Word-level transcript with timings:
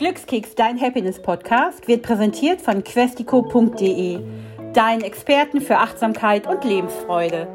Glückskeks, 0.00 0.54
dein 0.54 0.80
Happiness-Podcast, 0.80 1.86
wird 1.86 2.02
präsentiert 2.02 2.62
von 2.62 2.82
questico.de, 2.82 4.18
deinen 4.72 5.02
Experten 5.02 5.60
für 5.60 5.76
Achtsamkeit 5.76 6.46
und 6.46 6.64
Lebensfreude. 6.64 7.46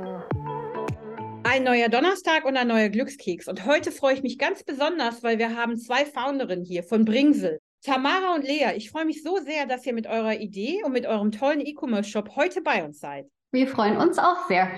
Ein 1.44 1.64
neuer 1.64 1.90
Donnerstag 1.90 2.46
und 2.46 2.56
ein 2.56 2.68
neuer 2.68 2.90
Glückskeks. 2.90 3.48
Und 3.48 3.66
heute 3.66 3.92
freue 3.92 4.14
ich 4.14 4.22
mich 4.22 4.38
ganz 4.38 4.64
besonders, 4.64 5.24
weil 5.24 5.40
wir 5.40 5.56
haben 5.56 5.76
zwei 5.80 6.06
Founderinnen 6.06 6.64
hier 6.64 6.84
von 6.84 7.04
Bringsel. 7.04 7.62
Tamara 7.84 8.36
und 8.36 8.44
Lea, 8.44 8.74
ich 8.76 8.92
freue 8.92 9.06
mich 9.06 9.24
so 9.24 9.38
sehr, 9.38 9.66
dass 9.66 9.84
ihr 9.88 9.94
mit 9.94 10.06
eurer 10.06 10.36
Idee 10.36 10.84
und 10.84 10.92
mit 10.92 11.08
eurem 11.08 11.32
tollen 11.32 11.62
E-Commerce-Shop 11.62 12.36
heute 12.36 12.62
bei 12.62 12.86
uns 12.86 13.00
seid. 13.00 13.26
Wir 13.54 13.68
freuen 13.68 13.98
uns 13.98 14.20
auch 14.20 14.48
sehr. 14.48 14.70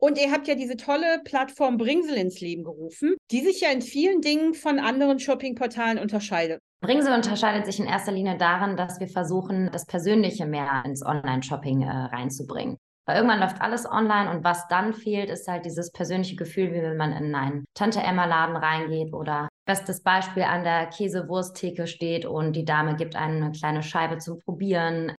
Und 0.00 0.18
ihr 0.18 0.30
habt 0.30 0.46
ja 0.46 0.54
diese 0.54 0.76
tolle 0.76 1.20
Plattform 1.24 1.76
Bringsel 1.76 2.16
ins 2.16 2.40
Leben 2.40 2.62
gerufen, 2.62 3.16
die 3.30 3.40
sich 3.40 3.60
ja 3.60 3.70
in 3.70 3.82
vielen 3.82 4.20
Dingen 4.20 4.54
von 4.54 4.78
anderen 4.78 5.18
Shoppingportalen 5.18 5.98
unterscheidet. 5.98 6.60
Bringsel 6.80 7.12
unterscheidet 7.12 7.66
sich 7.66 7.80
in 7.80 7.86
erster 7.86 8.12
Linie 8.12 8.36
darin, 8.36 8.76
dass 8.76 9.00
wir 9.00 9.08
versuchen, 9.08 9.70
das 9.72 9.86
Persönliche 9.86 10.46
mehr 10.46 10.82
ins 10.84 11.04
Online-Shopping 11.04 11.82
äh, 11.82 11.90
reinzubringen. 11.90 12.76
Weil 13.08 13.16
irgendwann 13.16 13.40
läuft 13.40 13.60
alles 13.60 13.90
online 13.90 14.30
und 14.30 14.44
was 14.44 14.68
dann 14.68 14.92
fehlt, 14.92 15.30
ist 15.30 15.48
halt 15.48 15.64
dieses 15.64 15.90
persönliche 15.90 16.36
Gefühl, 16.36 16.72
wie 16.74 16.82
wenn 16.82 16.98
man 16.98 17.12
in 17.12 17.34
einen 17.34 17.64
Tante-Emma-Laden 17.74 18.56
reingeht 18.56 19.14
oder 19.14 19.48
bestes 19.66 20.02
Beispiel 20.02 20.42
an 20.42 20.62
der 20.62 20.86
Käsewursttheke 20.86 21.86
steht 21.86 22.26
und 22.26 22.54
die 22.54 22.66
Dame 22.66 22.96
gibt 22.96 23.16
einem 23.16 23.42
eine 23.42 23.52
kleine 23.52 23.82
Scheibe 23.82 24.18
zum 24.18 24.38
Probieren. 24.40 25.14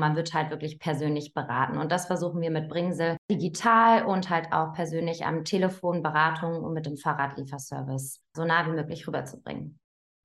Man 0.00 0.16
wird 0.16 0.34
halt 0.34 0.50
wirklich 0.50 0.78
persönlich 0.78 1.34
beraten. 1.34 1.78
Und 1.78 1.92
das 1.92 2.06
versuchen 2.06 2.40
wir 2.40 2.50
mit 2.50 2.68
Bringsel 2.68 3.16
digital 3.30 4.04
und 4.04 4.30
halt 4.30 4.52
auch 4.52 4.72
persönlich 4.72 5.24
am 5.24 5.44
Telefon, 5.44 6.02
Beratung 6.02 6.64
und 6.64 6.72
mit 6.72 6.86
dem 6.86 6.96
Fahrradlieferservice 6.96 8.20
so 8.34 8.44
nah 8.44 8.66
wie 8.66 8.72
möglich 8.74 9.06
rüberzubringen. 9.06 9.78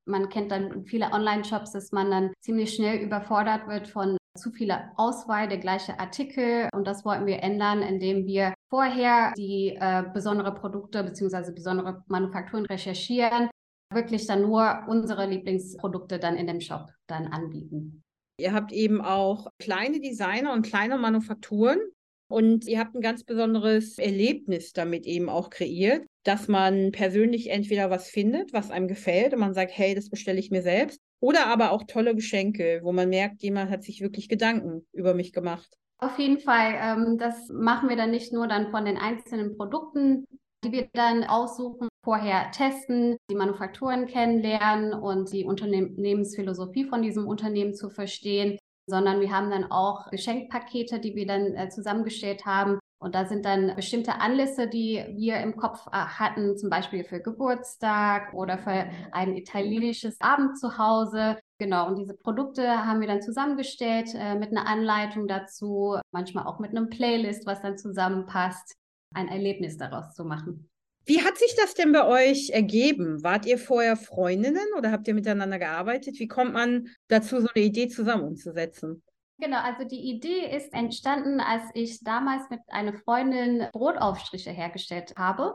Man 0.08 0.30
kennt 0.30 0.52
dann 0.52 0.86
viele 0.86 1.12
Online-Shops, 1.12 1.72
dass 1.72 1.92
man 1.92 2.10
dann 2.10 2.34
ziemlich 2.40 2.74
schnell 2.74 3.00
überfordert 3.00 3.68
wird 3.68 3.88
von 3.88 4.18
zu 4.38 4.52
vieler 4.52 4.92
Auswahl 4.98 5.48
der 5.48 5.58
gleichen 5.58 5.98
Artikel. 5.98 6.70
Und 6.74 6.86
das 6.86 7.06
wollten 7.06 7.26
wir 7.26 7.42
ändern, 7.42 7.82
indem 7.82 8.26
wir 8.26 8.54
vorher 8.70 9.34
die 9.38 9.76
äh, 9.80 10.04
besondere 10.14 10.54
Produkte 10.54 11.04
bzw. 11.04 11.52
besondere 11.52 12.04
Manufakturen 12.08 12.66
recherchieren, 12.66 13.50
wirklich 13.94 14.28
dann 14.28 14.42
nur 14.44 14.84
unsere 14.88 15.26
Lieblingsprodukte 15.26 16.20
dann 16.20 16.36
in 16.36 16.48
dem 16.48 16.62
Shop 16.62 16.90
dann 17.08 17.28
anbieten. 17.28 18.05
Ihr 18.38 18.54
habt 18.54 18.72
eben 18.72 19.02
auch 19.02 19.48
kleine 19.60 20.00
Designer 20.00 20.54
und 20.54 20.66
kleine 20.66 20.98
Manufakturen 20.98 21.80
und 22.28 22.68
ihr 22.68 22.80
habt 22.80 22.96
ein 22.96 23.02
ganz 23.02 23.24
besonderes 23.24 23.98
Erlebnis 23.98 24.74
damit 24.74 25.06
eben 25.06 25.30
auch 25.30 25.50
kreiert, 25.50 26.06
dass 26.24 26.48
man 26.48 26.92
persönlich 26.92 27.50
entweder 27.50 27.90
was 27.90 28.10
findet, 28.10 28.52
was 28.52 28.72
einem 28.72 28.88
gefällt 28.88 29.34
und 29.34 29.40
man 29.40 29.54
sagt, 29.54 29.72
hey, 29.74 29.96
das 29.96 30.10
bestelle 30.10 30.40
ich 30.40 30.52
mir 30.52 30.62
selbst, 30.62 31.00
oder 31.22 31.48
aber 31.48 31.72
auch 31.72 31.84
tolle 31.88 32.16
Geschenke, 32.16 32.82
wo 32.84 32.92
man 32.92 33.10
merkt, 33.10 33.42
jemand 33.42 33.72
hat 33.72 33.84
sich 33.84 34.02
wirklich 34.02 34.28
Gedanken 34.28 34.86
über 34.92 35.14
mich 35.14 35.34
gemacht. 35.34 35.70
Auf 35.98 36.20
jeden 36.20 36.40
Fall. 36.40 36.76
Ähm, 36.78 37.18
das 37.18 37.48
machen 37.50 37.90
wir 37.90 37.96
dann 37.96 38.12
nicht 38.12 38.34
nur 38.34 38.48
dann 38.48 38.70
von 38.70 38.86
den 38.86 38.98
einzelnen 38.98 39.56
Produkten, 39.56 40.26
die 40.64 40.72
wir 40.72 40.90
dann 40.94 41.24
aussuchen, 41.24 41.88
vorher 42.06 42.52
testen, 42.52 43.18
die 43.30 43.36
Manufakturen 43.36 44.06
kennenlernen 44.06 44.94
und 44.94 45.34
die 45.34 45.44
Unternehmensphilosophie 45.44 46.86
von 46.86 47.02
diesem 47.02 47.28
Unternehmen 47.28 47.74
zu 47.74 47.90
verstehen, 47.90 48.58
sondern 48.88 49.20
wir 49.20 49.32
haben 49.32 49.50
dann 49.50 49.70
auch 49.72 50.10
Geschenkpakete, 50.12 51.00
die 51.00 51.16
wir 51.16 51.28
dann 51.28 51.56
äh, 51.56 51.70
zusammengestellt 51.70 52.46
haben. 52.46 52.80
Und 53.02 53.14
da 53.14 53.26
sind 53.26 53.46
dann 53.46 53.76
bestimmte 53.76 54.22
Anlässe, 54.22 54.68
die 54.68 55.04
wir 55.16 55.38
im 55.38 55.58
Kopf 55.58 55.86
äh, 55.88 55.92
hatten, 55.92 56.58
zum 56.58 56.70
Beispiel 56.70 57.04
für 57.04 57.20
Geburtstag 57.20 58.34
oder 58.34 58.58
für 58.58 58.88
ein 59.12 59.36
italienisches 59.36 60.22
Abend 60.22 60.58
zu 60.58 60.78
Hause. 60.78 61.38
Genau, 61.60 61.88
und 61.88 61.98
diese 61.98 62.16
Produkte 62.16 62.86
haben 62.86 63.02
wir 63.02 63.08
dann 63.08 63.22
zusammengestellt 63.22 64.14
äh, 64.16 64.36
mit 64.36 64.52
einer 64.52 64.68
Anleitung 64.68 65.28
dazu, 65.28 65.98
manchmal 66.12 66.46
auch 66.46 66.60
mit 66.60 66.72
einem 66.72 66.90
Playlist, 66.90 67.46
was 67.46 67.62
dann 67.62 67.78
zusammenpasst 67.78 68.76
ein 69.14 69.28
Erlebnis 69.28 69.78
daraus 69.78 70.14
zu 70.14 70.24
machen. 70.24 70.70
Wie 71.06 71.24
hat 71.24 71.38
sich 71.38 71.56
das 71.56 71.76
denn 71.76 71.92
bei 71.92 72.06
euch 72.06 72.50
ergeben? 72.50 73.24
Wart 73.24 73.46
ihr 73.46 73.60
vorher 73.60 73.96
Freundinnen 73.96 74.66
oder 74.78 74.92
habt 74.92 75.08
ihr 75.08 75.14
miteinander 75.14 75.60
gearbeitet? 75.60 76.20
Wie 76.20 76.28
kommt 76.28 76.54
man 76.54 76.88
dazu, 77.08 77.42
so 77.42 77.48
eine 77.54 77.66
Idee 77.66 77.88
zusammen 77.88 78.24
umzusetzen? 78.24 79.04
Genau, 79.38 79.60
also 79.60 79.84
die 79.84 80.10
Idee 80.10 80.56
ist 80.56 80.74
entstanden, 80.74 81.40
als 81.42 81.64
ich 81.74 82.04
damals 82.04 82.50
mit 82.50 82.62
einer 82.68 82.94
Freundin 82.94 83.68
Brotaufstriche 83.72 84.50
hergestellt 84.52 85.14
habe. 85.18 85.54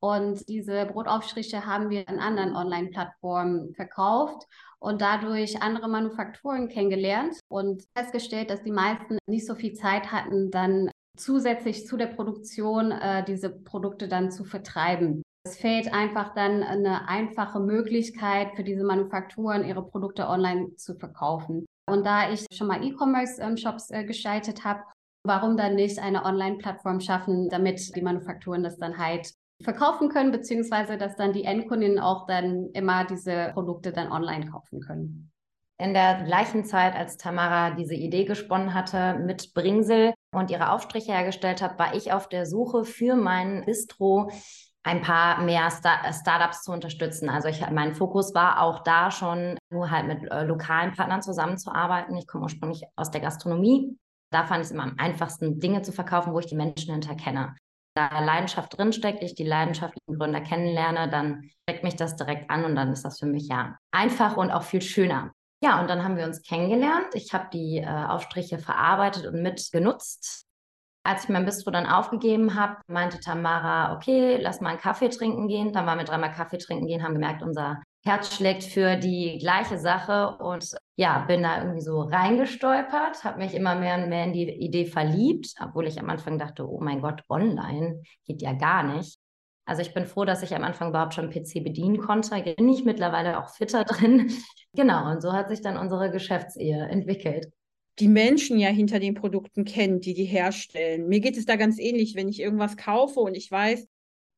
Und 0.00 0.48
diese 0.48 0.86
Brotaufstriche 0.86 1.66
haben 1.66 1.90
wir 1.90 2.08
an 2.08 2.18
anderen 2.20 2.56
Online-Plattformen 2.56 3.74
verkauft 3.74 4.46
und 4.78 5.00
dadurch 5.00 5.60
andere 5.60 5.88
Manufakturen 5.88 6.68
kennengelernt 6.68 7.38
und 7.48 7.84
festgestellt, 7.96 8.50
dass 8.50 8.62
die 8.62 8.70
meisten 8.70 9.18
nicht 9.26 9.46
so 9.46 9.56
viel 9.56 9.74
Zeit 9.74 10.12
hatten, 10.12 10.50
dann 10.50 10.90
zusätzlich 11.18 11.86
zu 11.86 11.96
der 11.96 12.06
Produktion 12.06 12.92
äh, 12.92 13.24
diese 13.24 13.50
Produkte 13.50 14.08
dann 14.08 14.30
zu 14.30 14.44
vertreiben. 14.44 15.22
Es 15.44 15.56
fehlt 15.56 15.92
einfach 15.92 16.34
dann 16.34 16.62
eine 16.62 17.08
einfache 17.08 17.60
Möglichkeit 17.60 18.54
für 18.54 18.64
diese 18.64 18.84
Manufakturen, 18.84 19.64
ihre 19.64 19.84
Produkte 19.86 20.28
online 20.28 20.74
zu 20.76 20.94
verkaufen. 20.94 21.64
Und 21.88 22.04
da 22.04 22.30
ich 22.30 22.44
schon 22.52 22.66
mal 22.66 22.84
E-Commerce-Shops 22.84 23.90
äh, 23.90 24.04
gestaltet 24.04 24.64
habe, 24.64 24.82
warum 25.24 25.56
dann 25.56 25.74
nicht 25.74 25.98
eine 25.98 26.24
Online-Plattform 26.24 27.00
schaffen, 27.00 27.48
damit 27.48 27.94
die 27.96 28.02
Manufakturen 28.02 28.62
das 28.62 28.76
dann 28.76 28.98
halt 28.98 29.32
verkaufen 29.62 30.08
können, 30.08 30.32
beziehungsweise 30.32 30.98
dass 30.98 31.16
dann 31.16 31.32
die 31.32 31.44
Endkundinnen 31.44 31.98
auch 31.98 32.26
dann 32.26 32.70
immer 32.72 33.04
diese 33.04 33.50
Produkte 33.54 33.92
dann 33.92 34.12
online 34.12 34.50
kaufen 34.50 34.80
können. 34.80 35.30
In 35.80 35.94
der 35.94 36.24
gleichen 36.24 36.64
Zeit, 36.64 36.96
als 36.96 37.18
Tamara 37.18 37.70
diese 37.70 37.94
Idee 37.94 38.24
gesponnen 38.24 38.74
hatte 38.74 39.14
mit 39.14 39.54
Bringsel 39.54 40.12
und 40.34 40.50
ihre 40.50 40.72
Aufstriche 40.72 41.12
hergestellt 41.12 41.62
hat, 41.62 41.78
war 41.78 41.94
ich 41.94 42.12
auf 42.12 42.28
der 42.28 42.46
Suche 42.46 42.84
für 42.84 43.14
mein 43.14 43.64
Bistro 43.64 44.28
ein 44.82 45.02
paar 45.02 45.42
mehr 45.42 45.70
Star 45.70 46.12
Startups 46.12 46.62
zu 46.62 46.72
unterstützen. 46.72 47.28
Also 47.28 47.48
ich, 47.48 47.68
mein 47.70 47.94
Fokus 47.94 48.34
war 48.34 48.60
auch 48.62 48.82
da 48.82 49.12
schon, 49.12 49.56
nur 49.70 49.90
halt 49.90 50.08
mit 50.08 50.28
äh, 50.32 50.42
lokalen 50.42 50.92
Partnern 50.92 51.22
zusammenzuarbeiten. 51.22 52.16
Ich 52.16 52.26
komme 52.26 52.44
ursprünglich 52.44 52.82
aus 52.96 53.12
der 53.12 53.20
Gastronomie. 53.20 53.96
Da 54.32 54.46
fand 54.46 54.60
ich 54.60 54.66
es 54.66 54.70
immer 54.72 54.84
am 54.84 54.96
einfachsten, 54.98 55.60
Dinge 55.60 55.82
zu 55.82 55.92
verkaufen, 55.92 56.32
wo 56.32 56.40
ich 56.40 56.46
die 56.46 56.56
Menschen 56.56 56.92
hinter 56.92 57.14
kenne. 57.14 57.54
Da 57.94 58.20
Leidenschaft 58.20 58.76
drinsteckt, 58.76 59.22
ich 59.22 59.34
die 59.34 59.44
leidenschaftlichen 59.44 60.18
Gründer 60.18 60.40
kennenlerne, 60.40 61.08
dann 61.08 61.50
steckt 61.62 61.84
mich 61.84 61.96
das 61.96 62.16
direkt 62.16 62.50
an 62.50 62.64
und 62.64 62.74
dann 62.74 62.92
ist 62.92 63.04
das 63.04 63.18
für 63.18 63.26
mich 63.26 63.48
ja 63.48 63.76
einfach 63.92 64.36
und 64.36 64.50
auch 64.50 64.62
viel 64.62 64.82
schöner. 64.82 65.32
Ja, 65.60 65.80
und 65.80 65.88
dann 65.88 66.04
haben 66.04 66.16
wir 66.16 66.24
uns 66.24 66.42
kennengelernt. 66.42 67.14
Ich 67.14 67.32
habe 67.34 67.48
die 67.52 67.78
äh, 67.78 67.86
Aufstriche 67.86 68.58
verarbeitet 68.58 69.26
und 69.26 69.42
mitgenutzt. 69.42 70.46
Als 71.02 71.24
ich 71.24 71.30
mein 71.30 71.44
Bistro 71.44 71.70
dann 71.70 71.86
aufgegeben 71.86 72.54
habe, 72.54 72.76
meinte 72.86 73.18
Tamara, 73.18 73.94
okay, 73.94 74.36
lass 74.40 74.60
mal 74.60 74.70
einen 74.70 74.78
Kaffee 74.78 75.08
trinken 75.08 75.48
gehen. 75.48 75.72
Dann 75.72 75.86
waren 75.86 75.98
wir 75.98 76.04
dreimal 76.04 76.32
Kaffee 76.32 76.58
trinken 76.58 76.86
gehen, 76.86 77.02
haben 77.02 77.14
gemerkt, 77.14 77.42
unser 77.42 77.80
Herz 78.04 78.34
schlägt 78.36 78.62
für 78.62 78.96
die 78.96 79.38
gleiche 79.38 79.78
Sache 79.78 80.36
und 80.38 80.76
ja, 80.96 81.20
bin 81.26 81.42
da 81.42 81.58
irgendwie 81.58 81.80
so 81.80 82.02
reingestolpert, 82.02 83.24
habe 83.24 83.38
mich 83.38 83.54
immer 83.54 83.74
mehr 83.74 83.96
und 83.96 84.08
mehr 84.08 84.24
in 84.24 84.32
die 84.32 84.48
Idee 84.48 84.86
verliebt, 84.86 85.54
obwohl 85.60 85.86
ich 85.86 85.98
am 85.98 86.10
Anfang 86.10 86.38
dachte, 86.38 86.68
oh 86.68 86.80
mein 86.80 87.00
Gott, 87.00 87.22
online 87.28 88.02
geht 88.24 88.42
ja 88.42 88.52
gar 88.52 88.82
nicht. 88.82 89.18
Also 89.68 89.82
ich 89.82 89.92
bin 89.92 90.06
froh, 90.06 90.24
dass 90.24 90.42
ich 90.42 90.54
am 90.54 90.64
Anfang 90.64 90.88
überhaupt 90.88 91.12
schon 91.12 91.28
PC 91.28 91.62
bedienen 91.62 91.98
konnte. 91.98 92.42
Bin 92.56 92.70
ich 92.70 92.86
mittlerweile 92.86 93.38
auch 93.38 93.50
fitter 93.50 93.84
drin. 93.84 94.32
Genau, 94.72 95.10
und 95.10 95.20
so 95.20 95.34
hat 95.34 95.50
sich 95.50 95.60
dann 95.60 95.76
unsere 95.76 96.10
Geschäftsehe 96.10 96.88
entwickelt. 96.88 97.52
Die 97.98 98.08
Menschen 98.08 98.58
ja 98.58 98.68
hinter 98.68 98.98
den 98.98 99.14
Produkten 99.14 99.66
kennt, 99.66 100.06
die 100.06 100.14
die 100.14 100.24
herstellen. 100.24 101.06
Mir 101.08 101.20
geht 101.20 101.36
es 101.36 101.44
da 101.44 101.56
ganz 101.56 101.78
ähnlich, 101.78 102.14
wenn 102.14 102.28
ich 102.28 102.40
irgendwas 102.40 102.78
kaufe 102.78 103.20
und 103.20 103.34
ich 103.34 103.50
weiß, 103.50 103.86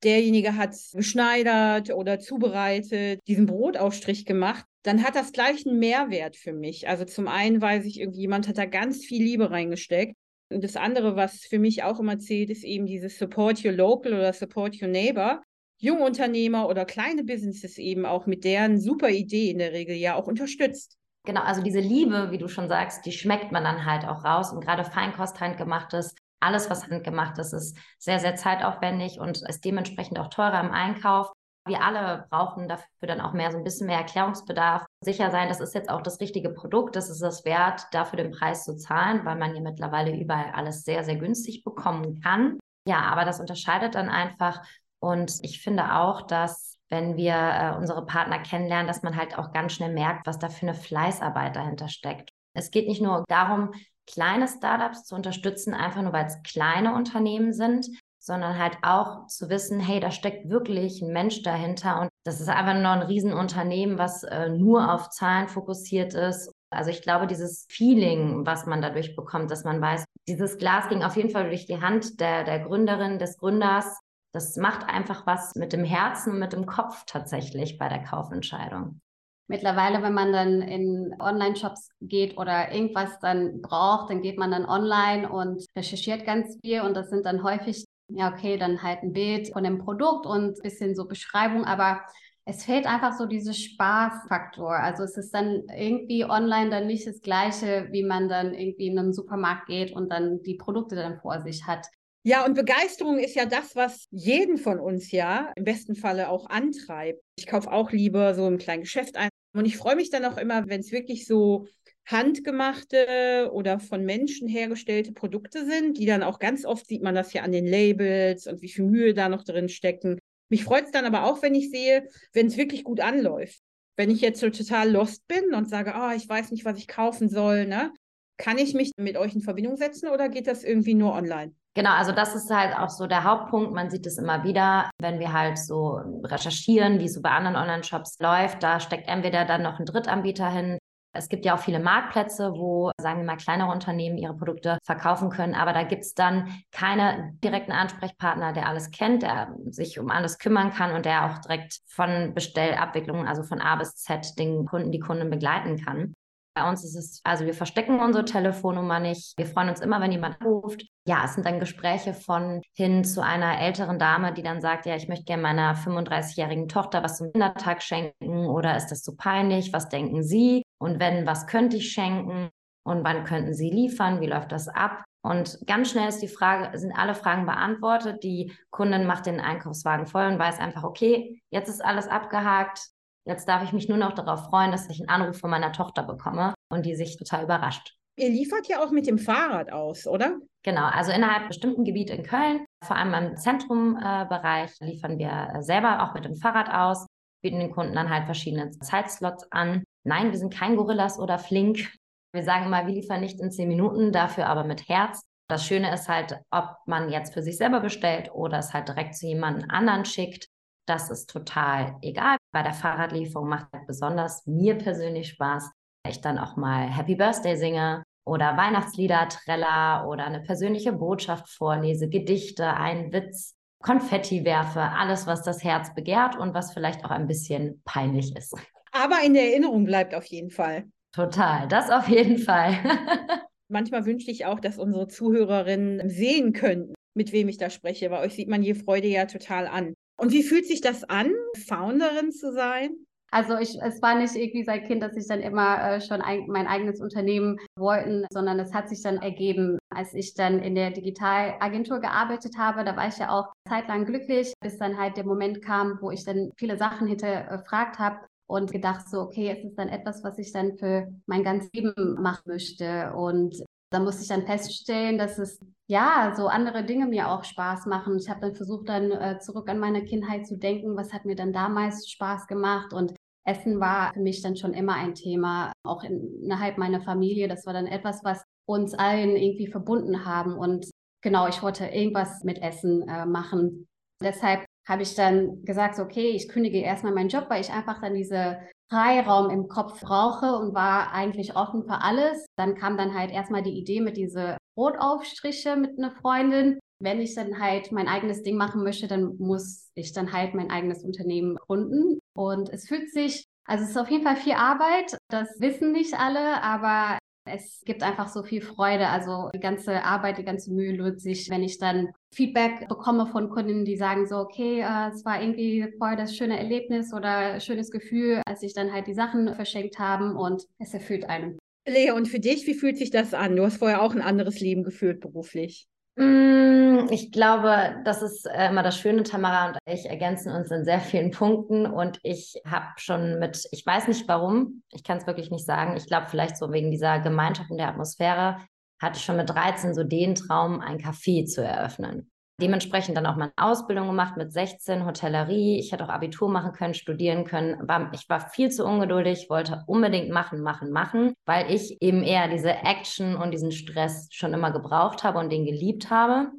derjenige 0.03 0.57
hat 0.57 0.75
geschneidert 0.93 1.91
oder 1.91 2.19
zubereitet, 2.19 3.21
diesen 3.29 3.47
Brotaufstrich 3.47 4.25
gemacht, 4.25 4.65
dann 4.83 5.05
hat 5.05 5.15
das 5.15 5.31
gleich 5.31 5.65
einen 5.65 5.79
Mehrwert 5.79 6.37
für 6.37 6.53
mich. 6.53 6.89
Also 6.89 7.05
zum 7.05 7.29
einen 7.29 7.61
weiß 7.61 7.85
ich, 7.85 8.01
irgendjemand 8.01 8.49
hat 8.49 8.59
da 8.59 8.65
ganz 8.65 9.05
viel 9.05 9.23
Liebe 9.23 9.51
reingesteckt. 9.53 10.17
Das 10.51 10.77
andere, 10.77 11.15
was 11.15 11.43
für 11.43 11.61
mich 11.61 11.85
auch 11.85 12.01
immer 12.01 12.19
zählt, 12.19 12.51
ist 12.51 12.65
eben 12.65 12.85
dieses 12.85 13.19
Support 13.19 13.65
Your 13.65 13.73
Local 13.73 14.13
oder 14.13 14.33
Support 14.33 14.83
Your 14.83 14.89
Neighbor. 14.89 15.43
Junge 15.79 16.05
Unternehmer 16.05 16.69
oder 16.69 16.85
kleine 16.85 17.25
Businesses 17.25 17.79
eben 17.79 18.05
auch 18.05 18.27
mit 18.27 18.45
deren 18.45 18.79
super 18.79 19.09
Idee 19.09 19.51
in 19.51 19.59
der 19.59 19.73
Regel 19.73 19.95
ja 19.97 20.17
auch 20.17 20.27
unterstützt. 20.27 20.99
Genau, 21.25 21.43
also 21.43 21.63
diese 21.63 21.81
Liebe, 21.81 22.31
wie 22.33 22.39
du 22.39 22.49
schon 22.49 22.69
sagst, 22.69 23.07
die 23.07 23.13
schmeckt 23.13 23.53
man 23.53 23.65
dann 23.65 23.85
halt 23.85 24.05
auch 24.05 24.25
raus. 24.25 24.53
Und 24.53 24.61
gerade 24.61 24.85
Feinkost 24.85 25.41
handgemachtes, 25.41 26.15
alles, 26.41 26.69
was 26.69 26.89
handgemacht 26.89 27.39
ist, 27.39 27.53
ist 27.53 27.79
sehr, 27.99 28.19
sehr 28.19 28.35
zeitaufwendig 28.35 29.21
und 29.21 29.43
ist 29.49 29.65
dementsprechend 29.65 30.19
auch 30.19 30.29
teurer 30.29 30.61
im 30.61 30.73
Einkauf. 30.73 31.31
Wir 31.67 31.83
alle 31.83 32.27
brauchen 32.31 32.67
dafür 32.67 32.87
dann 33.03 33.21
auch 33.21 33.35
mehr 33.35 33.53
so 33.53 33.59
ein 33.59 33.65
bisschen 33.65 33.87
mehr 33.87 33.99
Erklärungsbedarf. 33.99 34.85
Sicher 35.03 35.31
sein, 35.31 35.49
das 35.49 35.61
ist 35.61 35.75
jetzt 35.75 35.89
auch 35.89 36.03
das 36.03 36.21
richtige 36.21 36.51
Produkt, 36.51 36.95
das 36.95 37.09
ist 37.09 37.23
das 37.23 37.47
wert, 37.47 37.87
dafür 37.93 38.19
den 38.19 38.33
Preis 38.33 38.65
zu 38.65 38.77
zahlen, 38.77 39.25
weil 39.25 39.37
man 39.37 39.53
hier 39.53 39.63
mittlerweile 39.63 40.15
überall 40.15 40.51
alles 40.53 40.85
sehr, 40.85 41.05
sehr 41.05 41.17
günstig 41.17 41.65
bekommen 41.65 42.21
kann. 42.21 42.59
Ja, 42.87 43.01
aber 43.03 43.25
das 43.25 43.41
unterscheidet 43.41 43.95
dann 43.95 44.11
einfach. 44.11 44.63
Und 44.99 45.39
ich 45.41 45.63
finde 45.63 45.95
auch, 45.95 46.23
dass 46.23 46.79
wenn 46.91 47.17
wir 47.17 47.35
äh, 47.35 47.77
unsere 47.79 48.05
Partner 48.05 48.41
kennenlernen, 48.41 48.89
dass 48.89 49.03
man 49.03 49.17
halt 49.17 49.39
auch 49.39 49.53
ganz 49.53 49.73
schnell 49.73 49.93
merkt, 49.93 50.27
was 50.27 50.39
da 50.39 50.49
für 50.51 50.67
eine 50.67 50.75
Fleißarbeit 50.75 51.57
dahinter 51.57 51.89
steckt. 51.89 52.31
Es 52.53 52.71
geht 52.71 52.87
nicht 52.87 53.01
nur 53.01 53.25
darum, 53.29 53.73
kleine 54.07 54.49
Startups 54.49 55.05
zu 55.05 55.15
unterstützen, 55.15 55.73
einfach 55.73 56.03
nur 56.03 56.13
weil 56.13 56.27
es 56.27 56.43
kleine 56.43 56.95
Unternehmen 56.95 57.53
sind, 57.53 57.87
sondern 58.19 58.59
halt 58.59 58.77
auch 58.83 59.27
zu 59.29 59.49
wissen, 59.49 59.81
hey, 59.81 60.01
da 60.01 60.11
steckt 60.11 60.51
wirklich 60.51 61.01
ein 61.01 61.13
Mensch 61.13 61.43
dahinter 61.43 62.01
und 62.01 62.10
das 62.25 62.41
ist 62.41 62.49
einfach 62.49 62.75
nur 62.75 62.91
ein 62.91 63.03
Riesenunternehmen, 63.03 63.99
was 63.99 64.25
äh, 64.25 64.49
nur 64.51 64.93
auf 64.93 65.11
Zahlen 65.11 65.49
fokussiert 65.49 66.15
ist. 66.15 66.53
Also 66.71 66.91
ich 66.91 67.03
glaube, 67.03 67.27
dieses 67.27 67.67
Feeling, 67.69 68.47
was 68.47 68.67
man 68.67 68.83
dadurch 68.83 69.17
bekommt, 69.17 69.51
dass 69.51 69.65
man 69.65 69.81
weiß, 69.81 70.05
dieses 70.29 70.59
Glas 70.59 70.89
ging 70.89 71.03
auf 71.03 71.17
jeden 71.17 71.31
Fall 71.31 71.49
durch 71.49 71.67
die 71.67 71.81
Hand 71.81 72.21
der, 72.21 72.45
der 72.45 72.61
Gründerin, 72.61 73.19
des 73.19 73.39
Gründers. 73.39 73.99
Das 74.33 74.57
macht 74.57 74.89
einfach 74.89 75.27
was 75.27 75.55
mit 75.57 75.73
dem 75.73 75.85
Herzen 75.85 76.35
und 76.35 76.39
mit 76.39 76.53
dem 76.53 76.67
Kopf 76.67 77.05
tatsächlich 77.07 77.79
bei 77.79 77.89
der 77.89 78.05
Kaufentscheidung. 78.05 79.01
Mittlerweile, 79.49 80.01
wenn 80.05 80.15
man 80.15 80.33
dann 80.33 80.63
in 80.63 81.17
Online-Shops 81.19 81.89
geht 82.01 82.39
oder 82.39 82.71
irgendwas 82.73 83.19
dann 83.19 83.61
braucht, 83.61 84.09
dann 84.09 84.23
geht 84.23 84.39
man 84.39 84.53
dann 84.53 84.65
online 84.65 85.29
und 85.29 85.67
recherchiert 85.77 86.25
ganz 86.25 86.57
viel 86.65 86.83
und 86.83 86.95
das 86.95 87.11
sind 87.11 87.27
dann 87.27 87.43
häufig, 87.43 87.85
ja, 88.15 88.33
okay, 88.33 88.57
dann 88.57 88.83
halt 88.83 89.03
ein 89.03 89.13
Bild 89.13 89.53
von 89.53 89.65
dem 89.65 89.79
Produkt 89.79 90.27
und 90.27 90.57
ein 90.57 90.63
bisschen 90.63 90.95
so 90.95 91.07
Beschreibung, 91.07 91.65
aber 91.65 92.03
es 92.45 92.65
fehlt 92.65 92.87
einfach 92.87 93.17
so 93.17 93.27
dieser 93.27 93.53
Spaßfaktor. 93.53 94.73
Also 94.73 95.05
es 95.05 95.17
ist 95.17 95.33
dann 95.33 95.63
irgendwie 95.77 96.25
online 96.25 96.71
dann 96.71 96.87
nicht 96.87 97.07
das 97.07 97.21
Gleiche, 97.21 97.89
wie 97.91 98.03
man 98.03 98.29
dann 98.29 98.55
irgendwie 98.55 98.89
in 98.89 98.99
einen 98.99 99.13
Supermarkt 99.13 99.67
geht 99.67 99.93
und 99.93 100.11
dann 100.11 100.43
die 100.43 100.57
Produkte 100.57 100.97
dann 100.97 101.21
vor 101.21 101.41
sich 101.43 101.67
hat. 101.67 101.87
Ja, 102.23 102.45
und 102.45 102.55
Begeisterung 102.55 103.19
ist 103.19 103.35
ja 103.35 103.47
das, 103.47 103.77
was 103.77 104.07
jeden 104.11 104.59
von 104.59 104.79
uns 104.79 105.11
ja 105.11 105.53
im 105.57 105.65
besten 105.65 105.95
Falle 105.95 106.29
auch 106.29 106.51
antreibt. 106.51 107.23
Ich 107.39 107.47
kaufe 107.47 107.73
auch 107.73 107.93
lieber 107.93 108.35
so 108.35 108.47
im 108.47 108.59
kleinen 108.59 108.83
Geschäft 108.83 109.17
ein. 109.17 109.31
Und 109.55 109.65
ich 109.65 109.79
freue 109.79 109.97
mich 109.97 110.11
dann 110.11 110.25
auch 110.25 110.37
immer, 110.37 110.69
wenn 110.69 110.81
es 110.81 110.93
wirklich 110.93 111.27
so 111.27 111.67
handgemachte 112.11 113.51
oder 113.53 113.81
von 113.81 114.05
Menschen 114.05 114.49
hergestellte 114.49 115.13
Produkte 115.13 115.65
sind, 115.65 115.99
die 115.99 116.07
dann 116.07 116.23
auch 116.23 116.39
ganz 116.39 116.65
oft 116.65 116.87
sieht 116.87 117.03
man 117.03 117.15
das 117.15 117.33
ja 117.33 117.43
an 117.43 117.53
den 117.53 117.67
Labels 117.67 118.47
und 118.47 118.63
wie 118.63 118.69
viel 118.69 118.85
Mühe 118.85 119.15
da 119.15 119.29
noch 119.29 119.45
drin 119.45 119.69
stecken. 119.69 120.19
Mich 120.49 120.65
freut 120.65 120.87
es 120.87 120.91
dann 120.91 121.05
aber 121.05 121.25
auch, 121.25 121.43
wenn 121.43 121.55
ich 121.55 121.71
sehe, 121.71 122.09
wenn 122.33 122.47
es 122.47 122.57
wirklich 122.57 122.85
gut 122.85 123.01
anläuft. 123.01 123.61
Wenn 123.97 124.11
ich 124.11 124.21
jetzt 124.21 124.41
so 124.41 124.51
total 124.51 124.91
lost 124.91 125.27
bin 125.29 125.55
und 125.55 125.69
sage, 125.69 125.95
oh, 125.97 126.11
ich 126.17 126.29
weiß 126.29 126.51
nicht, 126.51 126.65
was 126.65 126.79
ich 126.79 126.89
kaufen 126.89 127.29
soll, 127.29 127.67
ne? 127.67 127.93
Kann 128.39 128.57
ich 128.57 128.73
mich 128.73 128.93
mit 128.97 129.19
euch 129.19 129.35
in 129.35 129.43
Verbindung 129.43 129.77
setzen 129.77 130.09
oder 130.09 130.31
geht 130.31 130.47
das 130.47 130.65
irgendwie 130.65 130.95
nur 130.95 131.13
online? 131.13 131.53
Genau, 131.75 131.91
also 131.91 132.11
das 132.11 132.35
ist 132.35 132.51
halt 132.51 132.75
auch 132.75 132.89
so 132.89 133.07
der 133.07 133.23
Hauptpunkt. 133.25 133.73
Man 133.73 133.91
sieht 133.91 134.07
es 134.07 134.19
immer 134.19 134.43
wieder, 134.43 134.91
wenn 134.99 135.21
wir 135.21 135.33
halt 135.33 135.59
so 135.59 136.01
recherchieren, 136.25 136.99
wie 136.99 137.05
es 137.05 137.15
so 137.15 137.23
bei 137.23 137.31
anderen 137.31 137.57
Online-Shops 137.57 138.19
läuft. 138.19 138.63
Da 138.63 138.81
steckt 138.81 139.09
entweder 139.09 139.45
dann 139.45 139.63
noch 139.63 139.79
ein 139.79 139.87
Drittanbieter 139.87 140.51
hin. 140.51 140.79
Es 141.13 141.29
gibt 141.29 141.45
ja 141.45 141.55
auch 141.55 141.61
viele 141.61 141.81
Marktplätze, 141.81 142.53
wo, 142.55 142.93
sagen 142.97 143.19
wir 143.19 143.27
mal, 143.27 143.37
kleinere 143.37 143.73
Unternehmen 143.73 144.17
ihre 144.17 144.37
Produkte 144.37 144.79
verkaufen 144.85 145.31
können. 145.31 145.55
Aber 145.55 145.73
da 145.73 145.83
gibt 145.83 146.05
es 146.05 146.15
dann 146.15 146.63
keine 146.71 147.33
direkten 147.43 147.73
Ansprechpartner, 147.73 148.53
der 148.53 148.69
alles 148.69 148.91
kennt, 148.91 149.23
der 149.23 149.55
sich 149.71 149.99
um 149.99 150.11
alles 150.11 150.39
kümmern 150.39 150.71
kann 150.71 150.93
und 150.93 151.07
der 151.07 151.27
auch 151.27 151.39
direkt 151.39 151.81
von 151.89 152.33
Bestellabwicklungen, 152.35 153.27
also 153.27 153.43
von 153.43 153.61
A 153.61 153.75
bis 153.77 153.97
Z, 153.97 154.39
den 154.39 154.67
Kunden, 154.67 154.93
die 154.93 155.01
Kunden 155.01 155.31
begleiten 155.31 155.85
kann. 155.85 156.15
Bei 156.55 156.69
uns 156.69 156.85
ist 156.85 156.97
es, 156.97 157.21
also 157.25 157.47
wir 157.47 157.55
verstecken 157.55 158.01
unsere 158.01 158.25
Telefonnummer 158.25 158.99
nicht. 158.99 159.39
Wir 159.39 159.47
freuen 159.47 159.69
uns 159.69 159.81
immer, 159.81 160.01
wenn 160.01 160.11
jemand 160.11 160.45
ruft. 160.45 160.85
Ja, 161.07 161.23
es 161.25 161.35
sind 161.35 161.47
dann 161.47 161.61
Gespräche 161.61 162.13
von 162.13 162.61
hin 162.75 163.05
zu 163.05 163.23
einer 163.23 163.61
älteren 163.61 163.99
Dame, 163.99 164.33
die 164.33 164.43
dann 164.43 164.61
sagt, 164.61 164.87
ja, 164.87 164.97
ich 164.97 165.09
möchte 165.09 165.25
gerne 165.25 165.43
meiner 165.43 165.77
35-jährigen 165.77 166.69
Tochter 166.69 167.03
was 167.03 167.19
zum 167.19 167.33
Kindertag 167.33 167.83
schenken 167.83 168.47
oder 168.47 168.77
ist 168.77 168.89
das 168.89 169.03
zu 169.03 169.17
peinlich? 169.17 169.73
Was 169.73 169.89
denken 169.89 170.23
Sie? 170.23 170.63
Und 170.79 170.99
wenn, 170.99 171.27
was 171.27 171.47
könnte 171.47 171.77
ich 171.77 171.93
schenken? 171.93 172.51
Und 172.83 173.05
wann 173.05 173.25
könnten 173.25 173.55
Sie 173.55 173.71
liefern? 173.71 174.21
Wie 174.21 174.27
läuft 174.27 174.53
das 174.53 174.67
ab? 174.67 175.05
Und 175.23 175.59
ganz 175.67 175.91
schnell 175.91 176.09
ist 176.09 176.23
die 176.23 176.29
Frage, 176.29 176.77
sind 176.79 176.93
alle 176.93 177.15
Fragen 177.15 177.45
beantwortet. 177.45 178.23
Die 178.23 178.53
Kundin 178.71 179.07
macht 179.07 179.27
den 179.27 179.39
Einkaufswagen 179.39 180.07
voll 180.07 180.27
und 180.27 180.39
weiß 180.39 180.59
einfach, 180.59 180.83
okay, 180.83 181.43
jetzt 181.51 181.69
ist 181.69 181.85
alles 181.85 182.09
abgehakt. 182.09 182.89
Jetzt 183.31 183.47
darf 183.47 183.63
ich 183.63 183.73
mich 183.73 183.89
nur 183.89 183.97
noch 183.97 184.13
darauf 184.13 184.47
freuen, 184.47 184.73
dass 184.73 184.91
ich 184.91 184.99
einen 184.99 185.09
Anruf 185.09 185.39
von 185.39 185.51
meiner 185.51 185.71
Tochter 185.71 186.03
bekomme 186.03 186.53
und 186.69 186.85
die 186.85 186.97
sich 186.97 187.17
total 187.17 187.45
überrascht. 187.45 187.95
Ihr 188.17 188.29
liefert 188.29 188.67
ja 188.67 188.83
auch 188.83 188.91
mit 188.91 189.07
dem 189.07 189.19
Fahrrad 189.19 189.71
aus, 189.71 190.09
oder? 190.09 190.41
Genau, 190.65 190.87
also 190.87 191.13
innerhalb 191.13 191.47
bestimmten 191.47 191.85
Gebiet 191.85 192.11
in 192.11 192.25
Köln, 192.25 192.67
vor 192.85 192.97
allem 192.97 193.15
im 193.15 193.37
Zentrumbereich, 193.37 194.73
äh, 194.81 194.85
liefern 194.85 195.17
wir 195.21 195.63
selber 195.63 196.03
auch 196.03 196.13
mit 196.13 196.25
dem 196.25 196.35
Fahrrad 196.35 196.75
aus, 196.75 197.07
bieten 197.41 197.61
den 197.61 197.71
Kunden 197.71 197.95
dann 197.95 198.11
halt 198.11 198.25
verschiedene 198.25 198.73
Zeitslots 198.73 199.47
an. 199.53 199.85
Nein, 200.05 200.33
wir 200.33 200.39
sind 200.39 200.53
kein 200.53 200.75
Gorillas 200.75 201.21
oder 201.21 201.39
Flink. 201.39 201.89
Wir 202.33 202.43
sagen 202.43 202.67
immer, 202.67 202.85
wir 202.85 202.95
liefern 202.95 203.21
nicht 203.21 203.39
in 203.39 203.53
zehn 203.53 203.69
Minuten, 203.69 204.11
dafür 204.11 204.49
aber 204.49 204.65
mit 204.65 204.89
Herz. 204.89 205.23
Das 205.49 205.65
Schöne 205.65 205.95
ist 205.95 206.09
halt, 206.09 206.41
ob 206.51 206.77
man 206.87 207.11
jetzt 207.11 207.33
für 207.33 207.43
sich 207.43 207.57
selber 207.57 207.79
bestellt 207.79 208.33
oder 208.35 208.59
es 208.59 208.75
halt 208.75 208.89
direkt 208.89 209.15
zu 209.15 209.29
jemandem 209.29 209.71
anderen 209.71 210.05
schickt. 210.05 210.47
Das 210.91 211.09
ist 211.09 211.31
total 211.31 211.95
egal. 212.03 212.37
Bei 212.51 212.65
der 212.65 212.73
Fahrradlieferung 212.73 213.49
macht 213.49 213.69
halt 213.73 213.87
besonders 213.87 214.45
mir 214.45 214.77
persönlich 214.77 215.29
Spaß, 215.29 215.71
ich 216.09 216.21
dann 216.21 216.37
auch 216.37 216.57
mal 216.57 216.89
Happy 216.89 217.15
Birthday 217.15 217.55
singe 217.55 218.03
oder 218.27 218.57
Weihnachtslieder 218.57 219.29
träller 219.29 220.09
oder 220.09 220.25
eine 220.25 220.41
persönliche 220.41 220.93
Botschaft 220.93 221.49
vorlese, 221.49 222.09
Gedichte, 222.09 222.75
einen 222.75 223.13
Witz, 223.13 223.55
Konfetti 223.81 224.45
werfe, 224.45 224.81
alles, 224.81 225.29
was 225.29 225.45
das 225.45 225.63
Herz 225.63 225.95
begehrt 225.95 226.37
und 226.37 226.55
was 226.55 226.73
vielleicht 226.73 227.05
auch 227.05 227.11
ein 227.11 227.29
bisschen 227.29 227.81
peinlich 227.85 228.35
ist. 228.35 228.57
Aber 228.91 229.21
in 229.25 229.35
der 229.35 229.45
Erinnerung 229.45 229.85
bleibt 229.85 230.13
auf 230.13 230.25
jeden 230.25 230.51
Fall. 230.51 230.87
Total, 231.13 231.69
das 231.69 231.89
auf 231.89 232.09
jeden 232.09 232.39
Fall. 232.39 232.75
Manchmal 233.69 234.07
wünsche 234.07 234.33
ich 234.33 234.45
auch, 234.45 234.59
dass 234.59 234.77
unsere 234.77 235.07
Zuhörerinnen 235.07 236.09
sehen 236.09 236.53
könnten, 236.53 236.95
mit 237.15 237.31
wem 237.31 237.47
ich 237.47 237.59
da 237.59 237.71
spreche. 237.71 238.11
Bei 238.11 238.19
euch 238.19 238.35
sieht 238.35 238.49
man 238.49 238.63
die 238.63 238.75
Freude 238.75 239.07
ja 239.07 239.27
total 239.27 239.69
an. 239.69 239.95
Und 240.21 240.33
wie 240.33 240.43
fühlt 240.43 240.67
sich 240.67 240.83
das 240.83 241.03
an, 241.05 241.33
Founderin 241.67 242.31
zu 242.31 242.53
sein? 242.53 242.91
Also 243.33 243.57
ich, 243.57 243.81
es 243.81 244.03
war 244.03 244.19
nicht 244.19 244.35
irgendwie 244.35 244.65
seit 244.65 244.85
Kind, 244.85 245.03
dass 245.03 245.17
ich 245.17 245.27
dann 245.27 245.41
immer 245.41 245.83
äh, 245.83 246.01
schon 246.03 246.21
ein, 246.21 246.47
mein 246.47 246.67
eigenes 246.67 247.01
Unternehmen 247.01 247.57
wollten, 247.79 248.27
sondern 248.31 248.59
es 248.59 248.75
hat 248.75 248.91
sich 248.91 249.01
dann 249.03 249.23
ergeben, 249.23 249.79
als 249.89 250.13
ich 250.13 250.35
dann 250.35 250.59
in 250.59 250.75
der 250.75 250.91
Digitalagentur 250.91 252.01
gearbeitet 252.01 252.59
habe. 252.59 252.85
Da 252.85 252.97
war 252.97 253.09
ich 253.09 253.17
ja 253.17 253.31
auch 253.31 253.51
zeitlang 253.67 254.05
glücklich, 254.05 254.53
bis 254.61 254.77
dann 254.77 254.99
halt 254.99 255.17
der 255.17 255.25
Moment 255.25 255.63
kam, 255.63 255.97
wo 256.03 256.11
ich 256.11 256.23
dann 256.25 256.51
viele 256.59 256.77
Sachen 256.77 257.07
hinterfragt 257.07 257.99
habe 257.99 258.19
und 258.47 258.73
gedacht 258.73 259.09
so, 259.09 259.21
okay, 259.21 259.57
es 259.57 259.65
ist 259.65 259.79
dann 259.79 259.89
etwas, 259.89 260.23
was 260.23 260.39
ich 260.39 260.53
dann 260.53 260.77
für 260.77 261.09
mein 261.25 261.45
ganzes 261.45 261.71
Leben 261.73 262.21
machen 262.21 262.43
möchte. 262.45 263.15
Und 263.15 263.57
da 263.91 264.01
musste 264.01 264.21
ich 264.21 264.29
dann 264.29 264.45
feststellen, 264.45 265.17
dass 265.17 265.39
es 265.39 265.59
ja, 265.91 266.33
so 266.37 266.47
andere 266.47 266.85
Dinge 266.85 267.07
mir 267.07 267.29
auch 267.29 267.43
Spaß 267.43 267.87
machen. 267.87 268.17
Ich 268.17 268.31
habe 268.31 268.41
dann 268.41 268.55
versucht, 268.55 268.89
dann 268.89 269.11
äh, 269.11 269.41
zurück 269.41 269.69
an 269.69 269.81
meine 269.81 270.05
Kindheit 270.05 270.47
zu 270.47 270.57
denken, 270.57 270.97
was 270.97 271.13
hat 271.13 271.25
mir 271.25 271.35
dann 271.35 271.53
damals 271.53 272.09
Spaß 272.09 272.47
gemacht 272.47 272.93
und 272.93 273.13
Essen 273.45 273.81
war 273.81 274.13
für 274.13 274.21
mich 274.21 274.41
dann 274.41 274.55
schon 274.55 274.73
immer 274.73 274.95
ein 274.95 275.17
Thema, 275.17 275.73
auch 275.85 276.05
innerhalb 276.05 276.79
meiner 276.79 277.01
Familie. 277.01 277.49
Das 277.49 277.67
war 277.67 277.73
dann 277.73 277.87
etwas, 277.87 278.23
was 278.23 278.45
uns 278.69 278.95
allen 278.95 279.35
irgendwie 279.35 279.67
verbunden 279.67 280.25
haben 280.25 280.55
und 280.57 280.89
genau, 281.23 281.49
ich 281.49 281.61
wollte 281.61 281.87
irgendwas 281.87 282.45
mit 282.45 282.63
Essen 282.63 283.09
äh, 283.09 283.27
machen. 283.27 283.89
Deshalb 284.23 284.65
habe 284.89 285.03
ich 285.03 285.17
dann 285.17 285.65
gesagt, 285.65 285.99
okay, 285.99 286.29
ich 286.29 286.49
kündige 286.49 286.79
erstmal 286.79 287.13
meinen 287.13 287.31
Job, 287.31 287.47
weil 287.49 287.63
ich 287.63 287.73
einfach 287.73 288.01
dann 288.01 288.15
diese 288.15 288.61
Freiraum 288.91 289.51
im 289.51 289.69
Kopf 289.69 290.01
brauche 290.01 290.57
und 290.57 290.75
war 290.75 291.13
eigentlich 291.13 291.57
offen 291.57 291.85
für 291.85 292.03
alles. 292.03 292.45
Dann 292.57 292.75
kam 292.75 292.97
dann 292.97 293.15
halt 293.15 293.31
erstmal 293.31 293.63
die 293.63 293.79
Idee 293.79 294.01
mit 294.01 294.17
diese 294.17 294.57
Brotaufstriche 294.75 295.77
mit 295.77 295.97
einer 295.99 296.11
Freundin. 296.11 296.79
Wenn 297.03 297.21
ich 297.21 297.35
dann 297.35 297.59
halt 297.61 297.93
mein 297.93 298.09
eigenes 298.09 298.43
Ding 298.43 298.57
machen 298.57 298.83
möchte, 298.83 299.07
dann 299.07 299.37
muss 299.39 299.91
ich 299.95 300.13
dann 300.13 300.33
halt 300.33 300.55
mein 300.55 300.71
eigenes 300.71 301.05
Unternehmen 301.05 301.57
gründen. 301.57 302.19
Und 302.37 302.69
es 302.71 302.89
fühlt 302.89 303.11
sich, 303.11 303.45
also 303.65 303.85
es 303.85 303.91
ist 303.91 303.97
auf 303.97 304.11
jeden 304.11 304.25
Fall 304.25 304.37
viel 304.37 304.55
Arbeit. 304.55 305.17
Das 305.29 305.49
wissen 305.61 305.93
nicht 305.93 306.15
alle, 306.15 306.63
aber 306.63 307.19
es 307.45 307.83
gibt 307.85 308.03
einfach 308.03 308.29
so 308.29 308.43
viel 308.43 308.61
Freude. 308.61 309.09
Also 309.09 309.51
die 309.55 309.61
ganze 309.61 310.05
Arbeit, 310.05 310.39
die 310.39 310.45
ganze 310.45 310.73
Mühe 310.73 310.93
lohnt 310.93 311.21
sich, 311.21 311.51
wenn 311.51 311.63
ich 311.63 311.79
dann 311.79 312.09
Feedback 312.33 312.89
bekomme 312.89 313.27
von 313.27 313.51
Kunden, 313.51 313.85
die 313.85 313.97
sagen 313.97 314.27
so, 314.27 314.37
okay, 314.37 314.81
äh, 314.81 315.09
es 315.13 315.25
war 315.25 315.41
irgendwie 315.41 315.93
voll 315.99 316.17
das 316.17 316.37
schöne 316.37 316.59
Erlebnis 316.59 317.13
oder 317.13 317.61
schönes 317.61 317.91
Gefühl, 317.91 318.43
als 318.47 318.63
ich 318.63 318.75
dann 318.75 318.93
halt 318.93 319.07
die 319.07 319.15
Sachen 319.15 319.55
verschenkt 319.55 319.99
haben 319.99 320.37
und 320.37 320.65
es 320.79 320.95
erfüllt 320.95 321.29
einen. 321.29 321.59
Lea, 321.87 322.11
und 322.13 322.29
für 322.29 322.41
dich, 322.41 322.67
wie 322.67 322.75
fühlt 322.75 322.99
sich 322.99 323.11
das 323.11 323.35
an? 323.35 323.57
Du 323.57 323.65
hast 323.65 323.79
vorher 323.79 324.03
auch 324.03 324.15
ein 324.15 324.21
anderes 324.21 324.61
Leben 324.61 324.85
geführt 324.85 325.21
beruflich. 325.21 325.89
Mm, 326.21 327.07
ich 327.11 327.33
glaube, 327.33 327.97
das 328.05 328.21
ist 328.21 328.45
äh, 328.45 328.69
immer 328.69 328.83
das 328.83 328.99
Schöne, 328.99 329.23
Tamara 329.23 329.69
und 329.69 329.79
ich 329.87 330.05
ergänzen 330.05 330.53
uns 330.53 330.71
in 330.71 330.85
sehr 330.85 331.01
vielen 331.01 331.31
Punkten 331.31 331.87
und 331.87 332.21
ich 332.23 332.61
habe 332.67 332.89
schon 332.99 333.39
mit, 333.39 333.67
ich 333.73 333.87
weiß 333.87 334.07
nicht 334.07 334.29
warum, 334.29 334.83
ich 334.91 335.03
kann 335.03 335.17
es 335.17 335.27
wirklich 335.27 335.51
nicht 335.51 335.65
sagen, 335.65 335.97
ich 335.97 336.07
glaube 336.07 336.27
vielleicht 336.29 336.59
so 336.59 336.73
wegen 336.73 336.91
dieser 336.91 337.21
Gemeinschaft 337.21 337.71
und 337.71 337.79
der 337.79 337.89
Atmosphäre, 337.89 338.59
hatte 339.01 339.17
ich 339.17 339.25
schon 339.25 339.39
mit 339.39 339.49
13 339.49 339.95
so 339.95 340.05
den 340.05 340.35
Traum, 340.35 340.81
ein 340.81 340.99
Café 340.99 341.47
zu 341.47 341.65
eröffnen. 341.65 342.31
Dementsprechend 342.61 343.17
dann 343.17 343.27
auch 343.27 343.37
meine 343.37 343.53
Ausbildung 343.57 344.07
gemacht 344.07 344.37
mit 344.37 344.53
16, 344.53 345.05
Hotellerie. 345.07 345.79
Ich 345.79 345.93
hätte 345.93 346.05
auch 346.05 346.09
Abitur 346.09 346.49
machen 346.49 346.73
können, 346.73 346.95
studieren 346.95 347.45
können. 347.45 347.89
War, 347.89 348.11
ich 348.15 348.29
war 348.29 348.41
viel 348.51 348.71
zu 348.71 348.85
ungeduldig, 348.85 349.51
wollte 349.51 349.83
unbedingt 349.87 350.31
machen, 350.31 350.61
machen, 350.63 350.91
machen, 350.91 351.35
weil 351.47 351.73
ich 351.73 352.01
eben 352.01 352.23
eher 352.23 352.49
diese 352.49 352.71
Action 352.71 353.37
und 353.37 353.51
diesen 353.51 353.73
Stress 353.73 354.29
schon 354.31 354.55
immer 354.55 354.71
gebraucht 354.71 355.25
habe 355.25 355.39
und 355.39 355.51
den 355.51 355.65
geliebt 355.65 356.11
habe. 356.11 356.51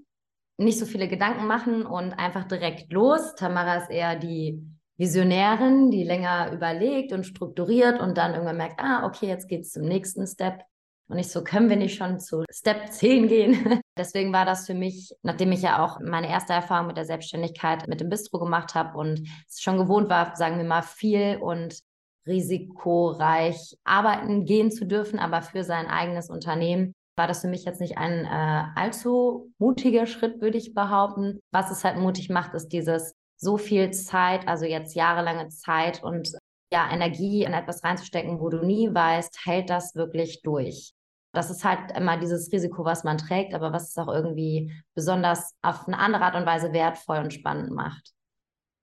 Nicht 0.58 0.79
so 0.79 0.86
viele 0.86 1.08
Gedanken 1.08 1.48
machen 1.48 1.86
und 1.86 2.13
einfach 2.13 2.43
direkt 2.43 2.91
los. 2.91 3.36
Tamara 3.36 3.75
ist 3.75 3.89
eher 3.89 4.15
die 4.15 4.62
Visionärin, 4.98 5.89
die 5.89 6.03
länger 6.03 6.51
überlegt 6.51 7.12
und 7.12 7.25
strukturiert 7.25 8.00
und 8.00 8.17
dann 8.17 8.34
irgendwann 8.34 8.58
merkt, 8.58 8.79
ah, 8.79 9.05
okay, 9.05 9.27
jetzt 9.27 9.48
geht 9.48 9.62
es 9.62 9.72
zum 9.72 9.84
nächsten 9.84 10.27
Step. 10.27 10.62
Und 11.08 11.17
ich 11.17 11.29
so, 11.29 11.43
können 11.43 11.70
wir 11.70 11.75
nicht 11.75 11.98
schon 11.98 12.20
zu 12.20 12.43
Step 12.51 12.91
10 12.91 13.27
gehen? 13.27 13.81
Deswegen 13.98 14.32
war 14.32 14.46
das 14.46 14.66
für 14.66 14.74
mich, 14.74 15.14
nachdem 15.22 15.52
ich 15.52 15.62
ja 15.62 15.84
auch 15.84 16.00
meine 16.00 16.30
erste 16.30 16.54
Erfahrung 16.54 16.88
mit 16.88 16.98
der 16.98 17.06
Selbstständigkeit 17.06 17.88
mit 17.88 18.00
dem 18.00 18.10
Bistro 18.10 18.40
gemacht 18.40 18.74
habe 18.74 18.98
und 18.98 19.28
es 19.48 19.62
schon 19.62 19.78
gewohnt 19.78 20.10
war, 20.10 20.36
sagen 20.36 20.58
wir 20.58 20.64
mal, 20.64 20.82
viel 20.82 21.38
und 21.42 21.80
risikoreich 22.26 23.78
arbeiten 23.84 24.46
gehen 24.46 24.72
zu 24.72 24.86
dürfen, 24.86 25.20
aber 25.20 25.42
für 25.42 25.64
sein 25.64 25.88
eigenes 25.88 26.30
Unternehmen, 26.30 26.94
war 27.18 27.28
das 27.28 27.42
für 27.42 27.48
mich 27.48 27.66
jetzt 27.66 27.82
nicht 27.82 27.98
ein 27.98 28.26
äh, 28.26 28.80
allzu 28.80 29.52
mutiger 29.58 30.06
Schritt, 30.06 30.42
würde 30.42 30.58
ich 30.58 30.74
behaupten. 30.74 31.40
Was 31.52 31.70
es 31.70 31.84
halt 31.84 31.98
mutig 31.98 32.30
macht, 32.30 32.54
ist 32.54 32.70
dieses 32.70 33.14
so 33.38 33.58
viel 33.58 33.92
Zeit, 33.92 34.48
also 34.48 34.66
jetzt 34.66 34.96
jahrelange 34.96 35.50
Zeit 35.50 36.04
und 36.04 36.32
ja, 36.72 36.90
Energie 36.90 37.44
in 37.44 37.54
etwas 37.54 37.84
reinzustecken, 37.84 38.40
wo 38.40 38.50
du 38.50 38.66
nie 38.66 38.94
weißt, 38.94 39.46
hält 39.46 39.70
das 39.70 39.94
wirklich 39.96 40.42
durch. 40.42 40.94
Das 41.34 41.50
ist 41.50 41.64
halt 41.64 41.96
immer 41.96 42.18
dieses 42.18 42.52
Risiko, 42.52 42.84
was 42.84 43.04
man 43.04 43.18
trägt, 43.18 43.54
aber 43.54 43.72
was 43.72 43.90
es 43.90 43.98
auch 43.98 44.14
irgendwie 44.14 44.74
besonders 44.94 45.56
auf 45.62 45.88
eine 45.88 45.98
andere 45.98 46.24
Art 46.24 46.36
und 46.36 46.46
Weise 46.46 46.74
wertvoll 46.74 47.20
und 47.20 47.34
spannend 47.34 47.72
macht. 47.72 48.12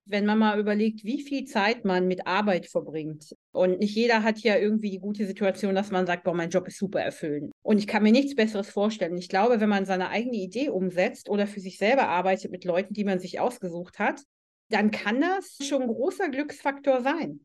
Wenn 0.07 0.25
man 0.25 0.39
mal 0.39 0.59
überlegt, 0.59 1.05
wie 1.05 1.21
viel 1.21 1.45
Zeit 1.45 1.85
man 1.85 2.09
mit 2.09 2.27
Arbeit 2.27 2.65
verbringt. 2.65 3.37
Und 3.53 3.81
nicht 3.81 3.95
jeder 3.95 4.23
hat 4.23 4.39
ja 4.39 4.57
irgendwie 4.57 4.91
die 4.91 5.01
gute 5.01 5.27
Situation, 5.27 5.75
dass 5.75 5.91
man 5.91 6.07
sagt, 6.07 6.25
boah, 6.25 6.33
mein 6.33 6.49
Job 6.49 6.67
ist 6.67 6.79
super 6.79 7.01
erfüllend. 7.01 7.53
Und 7.61 7.77
ich 7.77 7.87
kann 7.87 8.03
mir 8.03 8.13
nichts 8.13 8.35
Besseres 8.35 8.71
vorstellen. 8.71 9.19
Ich 9.19 9.29
glaube, 9.29 9.61
wenn 9.61 9.69
man 9.69 9.85
seine 9.85 10.09
eigene 10.09 10.39
Idee 10.39 10.71
umsetzt 10.71 11.29
oder 11.29 11.47
für 11.47 11.61
sich 11.61 11.77
selber 11.77 12.09
arbeitet 12.09 12.51
mit 12.51 12.65
Leuten, 12.65 12.95
die 12.95 13.05
man 13.05 13.21
sich 13.21 13.39
ausgesucht 13.39 13.99
hat, 13.99 14.23
dann 14.71 14.91
kann 14.91 15.21
das 15.21 15.59
schon 15.63 15.83
ein 15.83 15.89
großer 15.89 16.31
Glücksfaktor 16.31 17.03
sein. 17.03 17.41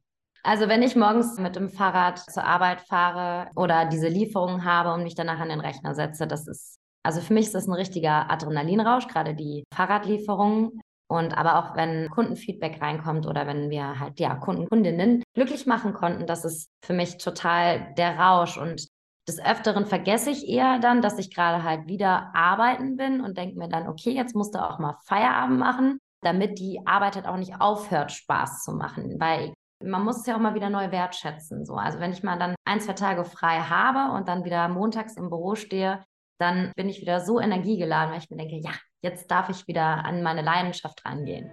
Also 0.45 0.67
wenn 0.67 0.83
ich 0.83 0.97
morgens 0.97 1.39
mit 1.39 1.55
dem 1.55 1.69
Fahrrad 1.69 2.19
zur 2.19 2.43
Arbeit 2.43 2.81
fahre 2.81 3.49
oder 3.55 3.85
diese 3.85 4.09
Lieferungen 4.09 4.65
habe 4.65 4.93
und 4.93 5.03
mich 5.03 5.15
danach 5.15 5.39
an 5.39 5.47
den 5.47 5.61
Rechner 5.61 5.95
setze, 5.95 6.27
das 6.27 6.47
ist, 6.47 6.77
also 7.01 7.21
für 7.21 7.33
mich 7.33 7.45
ist 7.45 7.55
das 7.55 7.67
ein 7.67 7.73
richtiger 7.73 8.29
Adrenalinrausch, 8.29 9.07
gerade 9.07 9.35
die 9.35 9.63
Fahrradlieferungen. 9.73 10.81
Und 11.07 11.37
aber 11.37 11.59
auch 11.59 11.75
wenn 11.75 12.09
Kundenfeedback 12.09 12.81
reinkommt 12.81 13.27
oder 13.27 13.45
wenn 13.45 13.69
wir 13.69 13.99
halt 13.99 14.19
ja 14.19 14.35
Kunden, 14.35 14.67
Kundinnen 14.67 15.23
glücklich 15.33 15.65
machen 15.65 15.93
konnten, 15.93 16.25
das 16.25 16.43
ist 16.43 16.67
für 16.83 16.93
mich 16.93 17.17
total 17.17 17.93
der 17.97 18.17
Rausch. 18.17 18.57
Und 18.57 18.87
des 19.27 19.39
Öfteren 19.39 19.85
vergesse 19.85 20.31
ich 20.31 20.47
eher 20.47 20.79
dann, 20.79 21.01
dass 21.01 21.19
ich 21.19 21.33
gerade 21.33 21.63
halt 21.63 21.87
wieder 21.87 22.31
arbeiten 22.33 22.97
bin 22.97 23.21
und 23.21 23.37
denke 23.37 23.57
mir 23.57 23.69
dann, 23.69 23.87
okay, 23.87 24.11
jetzt 24.11 24.35
musst 24.35 24.55
du 24.55 24.59
auch 24.59 24.79
mal 24.79 24.97
Feierabend 25.05 25.59
machen, 25.59 25.99
damit 26.21 26.59
die 26.59 26.81
Arbeit 26.85 27.15
halt 27.15 27.27
auch 27.27 27.37
nicht 27.37 27.61
aufhört, 27.61 28.11
Spaß 28.11 28.63
zu 28.63 28.73
machen. 28.73 29.19
Weil 29.19 29.53
man 29.85 30.03
muss 30.03 30.19
es 30.19 30.25
ja 30.25 30.35
auch 30.35 30.39
mal 30.39 30.55
wieder 30.55 30.69
neu 30.69 30.91
wertschätzen. 30.91 31.65
So. 31.65 31.75
Also 31.75 31.99
wenn 31.99 32.13
ich 32.13 32.23
mal 32.23 32.39
dann 32.39 32.55
ein, 32.65 32.79
zwei 32.79 32.93
Tage 32.93 33.25
frei 33.25 33.59
habe 33.59 34.15
und 34.15 34.27
dann 34.27 34.45
wieder 34.45 34.67
montags 34.69 35.17
im 35.17 35.29
Büro 35.29 35.55
stehe, 35.55 36.03
dann 36.39 36.71
bin 36.75 36.89
ich 36.89 37.01
wieder 37.01 37.19
so 37.19 37.39
energiegeladen, 37.39 38.11
weil 38.11 38.19
ich 38.19 38.29
mir 38.29 38.37
denke, 38.37 38.57
ja, 38.57 38.71
jetzt 39.01 39.29
darf 39.29 39.49
ich 39.49 39.67
wieder 39.67 39.83
an 39.83 40.23
meine 40.23 40.41
Leidenschaft 40.41 41.05
rangehen. 41.05 41.51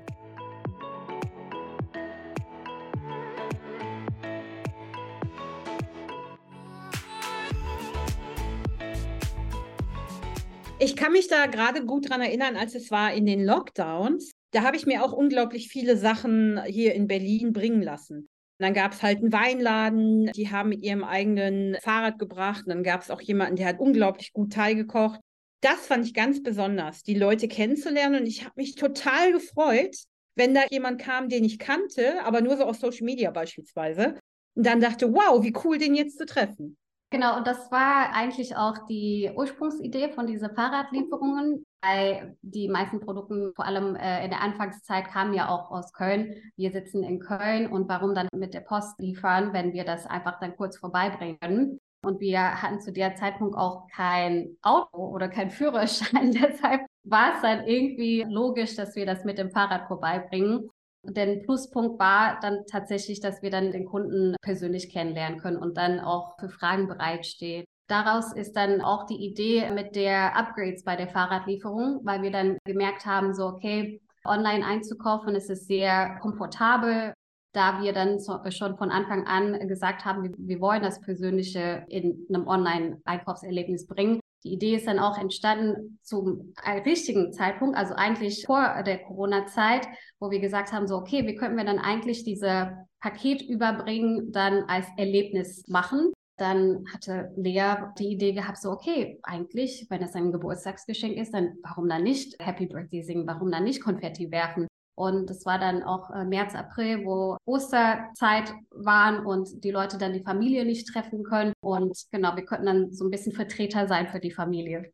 Ich 10.83 10.97
kann 10.97 11.13
mich 11.13 11.29
da 11.29 11.45
gerade 11.47 11.85
gut 11.85 12.09
dran 12.09 12.23
erinnern, 12.23 12.57
als 12.57 12.75
es 12.75 12.91
war 12.91 13.13
in 13.13 13.27
den 13.27 13.45
Lockdowns 13.45 14.33
da 14.53 14.63
habe 14.63 14.77
ich 14.77 14.87
mir 14.87 15.05
auch 15.05 15.13
unglaublich 15.13 15.69
viele 15.69 15.97
Sachen 15.97 16.63
hier 16.65 16.95
in 16.95 17.07
Berlin 17.07 17.53
bringen 17.53 17.83
lassen. 17.83 18.19
Und 18.19 18.29
dann 18.59 18.75
gab 18.75 18.93
es 18.93 19.03
halt 19.03 19.19
einen 19.19 19.33
Weinladen, 19.33 20.31
die 20.33 20.51
haben 20.51 20.69
mit 20.69 20.83
ihrem 20.83 21.05
eigenen 21.05 21.77
Fahrrad 21.81 22.19
gebracht. 22.19 22.67
Und 22.67 22.71
dann 22.71 22.83
gab 22.83 23.01
es 23.01 23.11
auch 23.11 23.21
jemanden, 23.21 23.57
der 23.57 23.67
hat 23.67 23.79
unglaublich 23.79 24.33
gut 24.33 24.53
Thai 24.53 24.75
gekocht. 24.75 25.21
Das 25.63 25.87
fand 25.87 26.05
ich 26.05 26.15
ganz 26.15 26.43
besonders, 26.43 27.03
die 27.03 27.15
Leute 27.15 27.49
kennenzulernen. 27.49 28.21
Und 28.21 28.27
ich 28.27 28.45
habe 28.45 28.55
mich 28.57 28.75
total 28.75 29.33
gefreut, 29.33 29.97
wenn 30.35 30.55
da 30.55 30.63
jemand 30.71 31.01
kam, 31.01 31.29
den 31.29 31.45
ich 31.45 31.59
kannte, 31.59 32.23
aber 32.25 32.41
nur 32.41 32.57
so 32.57 32.65
aus 32.65 32.81
Social 32.81 33.05
Media 33.05 33.31
beispielsweise. 33.31 34.19
Und 34.55 34.67
dann 34.67 34.81
dachte, 34.81 35.13
wow, 35.13 35.43
wie 35.43 35.55
cool, 35.65 35.79
den 35.79 35.95
jetzt 35.95 36.19
zu 36.19 36.27
treffen. 36.27 36.77
Genau, 37.13 37.37
und 37.37 37.47
das 37.47 37.73
war 37.73 38.15
eigentlich 38.15 38.55
auch 38.57 38.87
die 38.87 39.33
Ursprungsidee 39.35 40.13
von 40.13 40.29
diesen 40.29 40.55
Fahrradlieferungen, 40.55 41.67
weil 41.83 42.37
die 42.41 42.69
meisten 42.69 43.01
Produkte, 43.01 43.53
vor 43.57 43.65
allem 43.65 43.97
äh, 43.97 44.25
in 44.25 44.31
der 44.31 44.43
Anfangszeit, 44.43 45.09
kamen 45.09 45.35
ja 45.35 45.49
auch 45.49 45.73
aus 45.73 45.93
Köln. 45.93 46.37
Wir 46.57 46.71
sitzen 46.71 47.03
in 47.03 47.19
Köln 47.19 47.67
und 47.67 47.89
warum 47.89 48.15
dann 48.15 48.29
mit 48.33 48.55
der 48.55 48.61
Post 48.61 49.01
liefern, 49.01 49.53
wenn 49.53 49.73
wir 49.73 49.85
das 49.85 50.07
einfach 50.07 50.39
dann 50.39 50.57
kurz 50.57 50.79
vorbeibringen 50.79 51.39
können? 51.41 51.81
Und 52.03 52.21
wir 52.21 52.63
hatten 52.63 52.81
zu 52.81 52.93
der 52.93 53.17
Zeitpunkt 53.17 53.57
auch 53.57 53.89
kein 53.89 54.57
Auto 54.63 54.97
oder 54.97 55.29
kein 55.29 55.51
Führerschein. 55.51 56.31
Deshalb 56.33 56.83
war 57.03 57.35
es 57.35 57.43
dann 57.43 57.67
irgendwie 57.67 58.25
logisch, 58.29 58.77
dass 58.77 58.95
wir 58.95 59.05
das 59.05 59.25
mit 59.25 59.37
dem 59.37 59.51
Fahrrad 59.51 59.89
vorbeibringen. 59.89 60.71
Denn 61.03 61.43
Pluspunkt 61.43 61.99
war 61.99 62.39
dann 62.41 62.67
tatsächlich, 62.71 63.21
dass 63.21 63.43
wir 63.43 63.51
dann 63.51 63.73
den 63.73 63.87
Kunden 63.87 64.37
persönlich 64.43 64.91
kennenlernen 64.91 65.39
können 65.39 65.57
und 65.57 65.77
dann 65.77 66.01
auch 66.01 66.39
für 66.39 66.51
Fragen 66.51 66.89
bereitstehen. 66.89 67.65
Daraus 67.89 68.33
ist 68.33 68.55
dann 68.55 68.83
auch 68.83 69.07
die 69.07 69.17
Idee 69.17 69.69
mit 69.71 69.97
der 69.97 70.37
Upgrades 70.37 70.85
bei 70.85 70.97
der 70.97 71.09
Fahrradlieferung, 71.09 72.01
weil 72.05 72.23
wir 72.23 72.31
dann 72.31 72.59
gemerkt 72.65 73.05
haben, 73.07 73.35
so, 73.35 73.47
okay, 73.47 74.01
online 74.25 74.65
einzukaufen, 74.65 75.35
ist 75.35 75.51
es 75.51 75.67
sehr 75.67 76.19
komfortabel, 76.21 77.15
da 77.53 77.83
wir 77.83 77.93
dann 77.93 78.19
schon 78.53 78.77
von 78.77 78.91
Anfang 78.91 79.27
an 79.27 79.67
gesagt 79.67 80.05
haben, 80.05 80.33
wir, 80.39 80.61
wollen 80.61 80.83
das 80.83 81.01
Persönliche 81.01 81.85
in 81.89 82.27
einem 82.29 82.47
Online-Einkaufserlebnis 82.47 83.87
bringen, 83.87 84.21
die 84.45 84.53
Idee 84.53 84.77
ist 84.77 84.87
dann 84.87 84.99
auch 84.99 85.19
entstanden 85.19 85.99
zum 86.03 86.55
richtigen 86.85 87.33
Zeitpunkt, 87.33 87.77
also 87.77 87.95
eigentlich 87.95 88.47
vor 88.47 88.83
der 88.87 88.99
Corona-Zeit, 88.99 89.87
wo 90.19 90.31
wir 90.31 90.41
gesagt 90.41 90.73
haben, 90.73 90.87
so, 90.87 90.97
okay, 90.97 91.27
wie 91.27 91.35
könnten 91.35 91.57
wir 91.57 91.65
dann 91.65 91.79
eigentlich 91.79 92.25
diese 92.25 92.87
Paket 93.01 93.43
überbringen, 93.43 94.33
dann 94.33 94.65
als 94.65 94.87
Erlebnis 94.97 95.65
machen? 95.69 96.13
Dann 96.39 96.87
hatte 96.91 97.33
Lea 97.37 97.93
die 97.99 98.13
Idee 98.13 98.33
gehabt, 98.33 98.57
so, 98.59 98.71
okay, 98.71 99.19
eigentlich, 99.23 99.87
wenn 99.91 100.03
es 100.03 100.15
ein 100.15 100.33
Geburtstagsgeschenk 100.33 101.19
ist, 101.19 101.35
dann 101.35 101.59
warum 101.63 101.87
dann 101.89 102.03
nicht 102.03 102.37
Happy 102.43 102.67
Birthday 102.67 103.03
singen, 103.03 103.27
warum 103.27 103.51
dann 103.51 103.65
nicht 103.65 103.83
Konfetti 103.83 104.31
werfen? 104.31 104.67
Und 105.01 105.31
es 105.31 105.47
war 105.47 105.59
dann 105.59 105.83
auch 105.83 106.11
äh, 106.11 106.27
März, 106.27 106.55
April, 106.55 107.07
wo 107.07 107.39
Osterzeit 107.47 108.53
waren 108.71 109.25
und 109.25 109.65
die 109.65 109.71
Leute 109.71 109.97
dann 109.97 110.13
die 110.13 110.23
Familie 110.23 110.67
nicht 110.67 110.89
treffen 110.89 111.25
können. 111.25 111.55
Und 111.63 111.97
genau, 112.13 112.37
wir 112.37 112.45
könnten 112.45 112.67
dann 112.67 112.93
so 112.93 113.07
ein 113.07 113.11
bisschen 113.11 113.33
Vertreter 113.33 113.89
sein 113.89 114.09
für 114.09 114.21
die 114.21 114.31
Familie. 114.31 114.93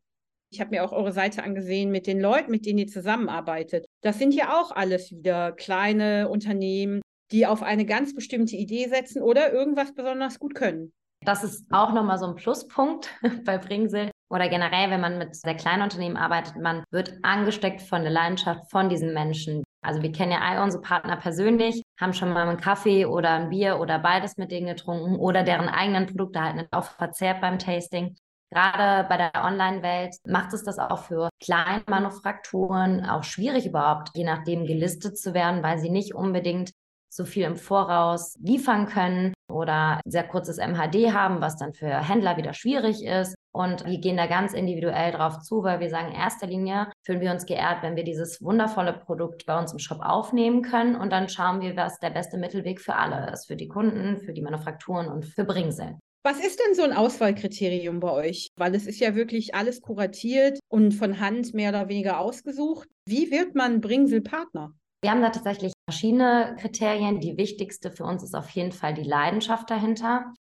Ich 0.49 0.61
habe 0.61 0.69
mir 0.69 0.85
auch 0.85 0.93
eure 0.93 1.11
Seite 1.11 1.43
angesehen 1.43 1.91
mit 1.91 2.07
den 2.07 2.21
Leuten, 2.21 2.51
mit 2.51 2.65
denen 2.65 2.79
ihr 2.79 2.87
zusammenarbeitet. 2.87 3.85
Das 4.01 4.17
sind 4.17 4.33
ja 4.33 4.57
auch 4.57 4.71
alles 4.71 5.11
wieder 5.11 5.51
kleine 5.51 6.29
Unternehmen, 6.29 7.01
die 7.33 7.45
auf 7.45 7.61
eine 7.61 7.85
ganz 7.85 8.15
bestimmte 8.15 8.55
Idee 8.55 8.87
setzen 8.87 9.21
oder 9.21 9.51
irgendwas 9.51 9.93
besonders 9.93 10.39
gut 10.39 10.55
können. 10.55 10.93
Das 11.25 11.43
ist 11.43 11.65
auch 11.69 11.91
nochmal 11.91 12.17
so 12.17 12.27
ein 12.27 12.35
Pluspunkt 12.35 13.13
bei 13.43 13.57
Bringsel. 13.57 14.11
Oder 14.29 14.47
generell, 14.47 14.89
wenn 14.89 15.01
man 15.01 15.17
mit 15.17 15.35
sehr 15.35 15.55
kleinen 15.55 15.83
Unternehmen 15.83 16.15
arbeitet, 16.15 16.55
man 16.55 16.85
wird 16.91 17.13
angesteckt 17.23 17.81
von 17.81 18.03
der 18.03 18.11
Leidenschaft 18.11 18.71
von 18.71 18.87
diesen 18.87 19.13
Menschen, 19.13 19.63
also 19.87 20.01
wir 20.01 20.11
kennen 20.11 20.33
ja 20.33 20.41
all 20.41 20.61
unsere 20.61 20.81
Partner 20.81 21.15
persönlich, 21.15 21.81
haben 21.99 22.13
schon 22.13 22.33
mal 22.33 22.47
einen 22.47 22.59
Kaffee 22.59 23.05
oder 23.05 23.31
ein 23.31 23.49
Bier 23.49 23.79
oder 23.79 23.99
beides 23.99 24.37
mit 24.37 24.51
denen 24.51 24.67
getrunken 24.67 25.15
oder 25.15 25.43
deren 25.43 25.69
eigenen 25.69 26.07
Produkte 26.07 26.41
halt 26.41 26.67
auch 26.71 26.83
verzehrt 26.83 27.41
beim 27.41 27.57
Tasting. 27.57 28.15
Gerade 28.51 29.07
bei 29.09 29.17
der 29.17 29.43
Online-Welt 29.43 30.15
macht 30.25 30.53
es 30.53 30.63
das 30.63 30.77
auch 30.79 31.03
für 31.03 31.29
kleine 31.41 31.83
Manufakturen 31.87 33.05
auch 33.05 33.23
schwierig 33.23 33.65
überhaupt, 33.65 34.09
je 34.15 34.23
nachdem 34.23 34.65
gelistet 34.65 35.17
zu 35.17 35.33
werden, 35.33 35.63
weil 35.63 35.79
sie 35.79 35.89
nicht 35.89 36.13
unbedingt 36.13 36.71
so 37.09 37.25
viel 37.25 37.43
im 37.43 37.55
Voraus 37.55 38.35
liefern 38.39 38.87
können 38.87 39.33
oder 39.49 40.01
sehr 40.05 40.27
kurzes 40.27 40.57
MHD 40.57 41.13
haben, 41.13 41.41
was 41.41 41.57
dann 41.57 41.73
für 41.73 41.89
Händler 41.89 42.37
wieder 42.37 42.53
schwierig 42.53 43.03
ist. 43.03 43.35
Und 43.57 43.85
wir 43.85 43.97
gehen 43.97 44.17
da 44.17 44.27
ganz 44.27 44.53
individuell 44.53 45.11
drauf 45.11 45.39
zu, 45.39 45.63
weil 45.63 45.79
wir 45.79 45.89
sagen, 45.89 46.09
in 46.09 46.15
erster 46.15 46.45
Linie 46.45 46.91
fühlen 47.03 47.21
wir 47.21 47.31
uns 47.31 47.47
geehrt, 47.47 47.81
wenn 47.81 47.95
wir 47.95 48.03
dieses 48.03 48.39
wundervolle 48.39 48.93
Produkt 48.93 49.47
bei 49.47 49.57
uns 49.57 49.73
im 49.73 49.79
Shop 49.79 49.99
aufnehmen 49.99 50.61
können. 50.61 50.95
Und 50.95 51.11
dann 51.11 51.27
schauen 51.27 51.59
wir, 51.61 51.75
was 51.75 51.97
der 51.97 52.11
beste 52.11 52.37
Mittelweg 52.37 52.79
für 52.79 52.93
alle 52.93 53.31
ist, 53.31 53.47
für 53.47 53.55
die 53.55 53.67
Kunden, 53.67 54.19
für 54.19 54.31
die 54.31 54.43
Manufakturen 54.43 55.07
und 55.07 55.25
für 55.25 55.43
Bringsel. 55.43 55.97
Was 56.23 56.39
ist 56.39 56.59
denn 56.59 56.75
so 56.75 56.83
ein 56.83 56.93
Auswahlkriterium 56.93 57.99
bei 57.99 58.11
euch? 58.11 58.49
Weil 58.57 58.75
es 58.75 58.85
ist 58.85 58.99
ja 58.99 59.15
wirklich 59.15 59.55
alles 59.55 59.81
kuratiert 59.81 60.59
und 60.69 60.91
von 60.91 61.19
Hand 61.19 61.55
mehr 61.55 61.69
oder 61.69 61.89
weniger 61.89 62.19
ausgesucht. 62.19 62.87
Wie 63.07 63.31
wird 63.31 63.55
man 63.55 63.81
Bringsel-Partner? 63.81 64.71
Wir 65.01 65.09
haben 65.09 65.21
da 65.23 65.31
tatsächlich 65.31 65.73
verschiedene 65.89 66.55
Kriterien. 66.59 67.21
Die 67.21 67.37
wichtigste 67.37 67.89
für 67.89 68.03
uns 68.03 68.21
ist 68.21 68.35
auf 68.35 68.51
jeden 68.51 68.71
Fall 68.71 68.93
die 68.93 69.03
Leidenschaft 69.03 69.71
dahinter, 69.71 70.33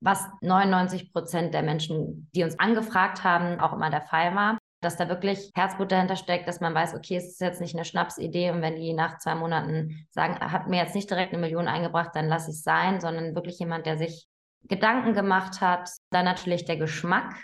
was 0.00 0.26
99 0.40 1.12
Prozent 1.12 1.54
der 1.54 1.62
Menschen, 1.62 2.28
die 2.34 2.44
uns 2.44 2.58
angefragt 2.58 3.22
haben, 3.22 3.60
auch 3.60 3.72
immer 3.72 3.90
der 3.90 4.02
Fall 4.02 4.34
war 4.34 4.58
dass 4.80 4.96
da 4.96 5.08
wirklich 5.08 5.50
Herzblut 5.54 5.92
dahinter 5.92 6.16
steckt, 6.16 6.48
dass 6.48 6.60
man 6.60 6.74
weiß, 6.74 6.94
okay, 6.94 7.16
es 7.16 7.28
ist 7.28 7.40
jetzt 7.40 7.60
nicht 7.60 7.74
eine 7.74 7.84
Schnapsidee 7.84 8.50
und 8.50 8.62
wenn 8.62 8.76
die 8.76 8.94
nach 8.94 9.18
zwei 9.18 9.34
Monaten 9.34 10.06
sagen, 10.10 10.38
hat 10.40 10.68
mir 10.68 10.78
jetzt 10.78 10.94
nicht 10.94 11.10
direkt 11.10 11.32
eine 11.32 11.40
Million 11.40 11.68
eingebracht, 11.68 12.10
dann 12.14 12.28
lasse 12.28 12.50
ich 12.50 12.56
es 12.56 12.62
sein, 12.62 13.00
sondern 13.00 13.34
wirklich 13.34 13.58
jemand, 13.58 13.86
der 13.86 13.98
sich 13.98 14.26
Gedanken 14.64 15.14
gemacht 15.14 15.60
hat. 15.60 15.90
Dann 16.10 16.24
natürlich 16.24 16.64
der 16.64 16.76
Geschmack 16.76 17.34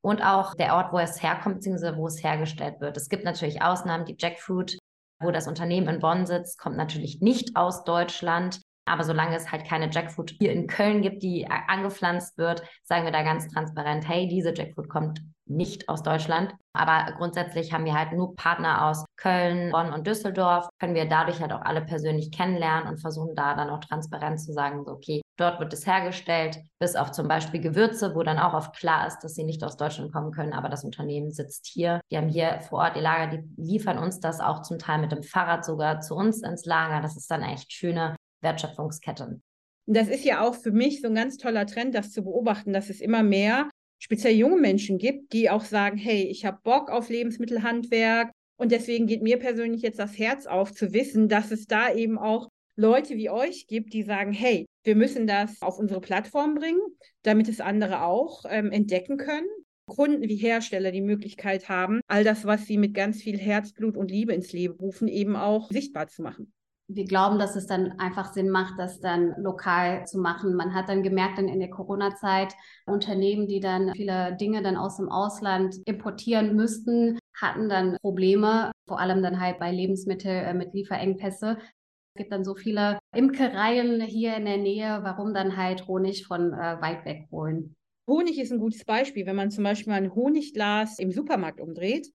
und 0.00 0.22
auch 0.22 0.54
der 0.54 0.74
Ort, 0.74 0.92
wo 0.92 0.98
es 0.98 1.22
herkommt, 1.22 1.56
beziehungsweise 1.56 1.96
wo 1.96 2.06
es 2.06 2.22
hergestellt 2.22 2.80
wird. 2.80 2.96
Es 2.96 3.08
gibt 3.08 3.24
natürlich 3.24 3.60
Ausnahmen, 3.60 4.06
die 4.06 4.16
Jackfruit, 4.18 4.78
wo 5.20 5.30
das 5.30 5.46
Unternehmen 5.46 5.88
in 5.88 6.00
Bonn 6.00 6.26
sitzt, 6.26 6.58
kommt 6.58 6.76
natürlich 6.76 7.20
nicht 7.20 7.56
aus 7.56 7.84
Deutschland. 7.84 8.62
Aber 8.88 9.04
solange 9.04 9.36
es 9.36 9.50
halt 9.50 9.66
keine 9.66 9.90
Jackfruit 9.90 10.34
hier 10.38 10.52
in 10.52 10.66
Köln 10.66 11.02
gibt, 11.02 11.22
die 11.22 11.46
angepflanzt 11.48 12.38
wird, 12.38 12.62
sagen 12.82 13.04
wir 13.04 13.12
da 13.12 13.22
ganz 13.22 13.48
transparent, 13.48 14.08
hey, 14.08 14.28
diese 14.28 14.54
Jackfruit 14.54 14.88
kommt 14.88 15.20
nicht 15.48 15.88
aus 15.88 16.02
Deutschland. 16.02 16.54
Aber 16.72 17.12
grundsätzlich 17.16 17.72
haben 17.72 17.84
wir 17.84 17.94
halt 17.94 18.12
nur 18.12 18.36
Partner 18.36 18.86
aus 18.86 19.04
Köln, 19.16 19.72
Bonn 19.72 19.92
und 19.92 20.06
Düsseldorf. 20.06 20.68
Können 20.78 20.94
wir 20.94 21.06
dadurch 21.06 21.40
halt 21.40 21.52
auch 21.52 21.62
alle 21.62 21.80
persönlich 21.80 22.30
kennenlernen 22.30 22.88
und 22.88 23.00
versuchen 23.00 23.34
da 23.34 23.54
dann 23.54 23.70
auch 23.70 23.80
transparent 23.80 24.40
zu 24.40 24.52
sagen, 24.52 24.84
so, 24.84 24.92
okay, 24.92 25.22
dort 25.36 25.58
wird 25.58 25.72
es 25.72 25.86
hergestellt, 25.86 26.58
bis 26.78 26.96
auf 26.96 27.12
zum 27.12 27.26
Beispiel 27.28 27.60
Gewürze, 27.60 28.14
wo 28.14 28.22
dann 28.22 28.38
auch 28.38 28.54
oft 28.54 28.76
klar 28.76 29.06
ist, 29.06 29.20
dass 29.20 29.34
sie 29.34 29.44
nicht 29.44 29.64
aus 29.64 29.76
Deutschland 29.76 30.12
kommen 30.12 30.32
können, 30.32 30.52
aber 30.52 30.68
das 30.68 30.84
Unternehmen 30.84 31.30
sitzt 31.30 31.66
hier. 31.66 32.00
Die 32.10 32.16
haben 32.16 32.28
hier 32.28 32.60
vor 32.60 32.80
Ort 32.80 32.96
ihr 32.96 33.02
Lager, 33.02 33.36
die 33.36 33.48
liefern 33.56 33.98
uns 33.98 34.20
das 34.20 34.40
auch 34.40 34.62
zum 34.62 34.78
Teil 34.78 34.98
mit 34.98 35.12
dem 35.12 35.22
Fahrrad 35.22 35.64
sogar 35.64 36.00
zu 36.00 36.14
uns 36.14 36.42
ins 36.42 36.64
Lager. 36.64 37.00
Das 37.00 37.16
ist 37.16 37.30
dann 37.30 37.42
echt 37.42 37.72
schöne 37.72 38.16
Wertschöpfungskette. 38.40 39.40
Das 39.86 40.08
ist 40.08 40.24
ja 40.24 40.46
auch 40.46 40.54
für 40.54 40.70
mich 40.70 41.00
so 41.00 41.08
ein 41.08 41.14
ganz 41.14 41.38
toller 41.38 41.66
Trend, 41.66 41.94
das 41.94 42.12
zu 42.12 42.22
beobachten, 42.22 42.72
dass 42.72 42.90
es 42.90 43.00
immer 43.00 43.22
mehr 43.22 43.70
speziell 43.98 44.34
junge 44.34 44.60
Menschen 44.60 44.98
gibt, 44.98 45.32
die 45.32 45.50
auch 45.50 45.64
sagen, 45.64 45.96
hey, 45.96 46.24
ich 46.24 46.44
habe 46.44 46.58
Bock 46.62 46.90
auf 46.90 47.08
Lebensmittelhandwerk 47.08 48.30
und 48.58 48.70
deswegen 48.70 49.06
geht 49.06 49.22
mir 49.22 49.38
persönlich 49.38 49.82
jetzt 49.82 49.98
das 49.98 50.18
Herz 50.18 50.46
auf 50.46 50.72
zu 50.72 50.92
wissen, 50.92 51.28
dass 51.28 51.50
es 51.50 51.66
da 51.66 51.92
eben 51.92 52.18
auch 52.18 52.48
Leute 52.76 53.16
wie 53.16 53.30
euch 53.30 53.66
gibt, 53.66 53.92
die 53.92 54.02
sagen, 54.02 54.32
hey, 54.32 54.66
wir 54.84 54.94
müssen 54.94 55.26
das 55.26 55.60
auf 55.62 55.78
unsere 55.78 56.00
Plattform 56.00 56.54
bringen, 56.54 56.80
damit 57.22 57.48
es 57.48 57.60
andere 57.60 58.02
auch 58.02 58.44
ähm, 58.48 58.70
entdecken 58.70 59.16
können. 59.16 59.48
Kunden 59.86 60.28
wie 60.28 60.36
Hersteller 60.36 60.92
die 60.92 61.00
Möglichkeit 61.00 61.70
haben, 61.70 62.02
all 62.08 62.22
das, 62.22 62.44
was 62.44 62.66
sie 62.66 62.76
mit 62.76 62.92
ganz 62.92 63.22
viel 63.22 63.38
Herzblut 63.38 63.96
und 63.96 64.10
Liebe 64.10 64.34
ins 64.34 64.52
Leben 64.52 64.74
rufen, 64.74 65.08
eben 65.08 65.34
auch 65.34 65.70
sichtbar 65.70 66.08
zu 66.08 66.22
machen 66.22 66.52
wir 66.88 67.04
glauben, 67.04 67.38
dass 67.38 67.54
es 67.54 67.66
dann 67.66 67.98
einfach 67.98 68.32
Sinn 68.32 68.48
macht, 68.48 68.78
das 68.78 68.98
dann 69.00 69.34
lokal 69.36 70.06
zu 70.06 70.18
machen. 70.18 70.54
Man 70.54 70.74
hat 70.74 70.88
dann 70.88 71.02
gemerkt, 71.02 71.36
dann 71.36 71.48
in 71.48 71.60
der 71.60 71.68
Corona-Zeit 71.68 72.54
Unternehmen, 72.86 73.46
die 73.46 73.60
dann 73.60 73.92
viele 73.94 74.36
Dinge 74.36 74.62
dann 74.62 74.78
aus 74.78 74.96
dem 74.96 75.10
Ausland 75.10 75.76
importieren 75.84 76.56
müssten, 76.56 77.18
hatten 77.38 77.68
dann 77.68 77.98
Probleme, 78.00 78.72
vor 78.86 78.98
allem 78.98 79.22
dann 79.22 79.38
halt 79.38 79.58
bei 79.58 79.70
Lebensmitteln 79.70 80.44
äh, 80.44 80.54
mit 80.54 80.72
Lieferengpässe. 80.72 81.58
Es 81.60 82.22
gibt 82.22 82.32
dann 82.32 82.44
so 82.44 82.54
viele 82.54 82.98
Imkereien 83.14 84.00
hier 84.00 84.34
in 84.36 84.46
der 84.46 84.56
Nähe, 84.56 85.00
warum 85.02 85.34
dann 85.34 85.58
halt 85.58 85.86
Honig 85.86 86.26
von 86.26 86.54
äh, 86.54 86.80
weit 86.80 87.04
weg 87.04 87.28
holen. 87.30 87.76
Honig 88.08 88.38
ist 88.40 88.50
ein 88.50 88.58
gutes 88.58 88.86
Beispiel. 88.86 89.26
Wenn 89.26 89.36
man 89.36 89.50
zum 89.50 89.62
Beispiel 89.62 89.92
ein 89.92 90.14
Honigglas 90.14 90.98
im 90.98 91.12
Supermarkt 91.12 91.60
umdreht, 91.60 92.08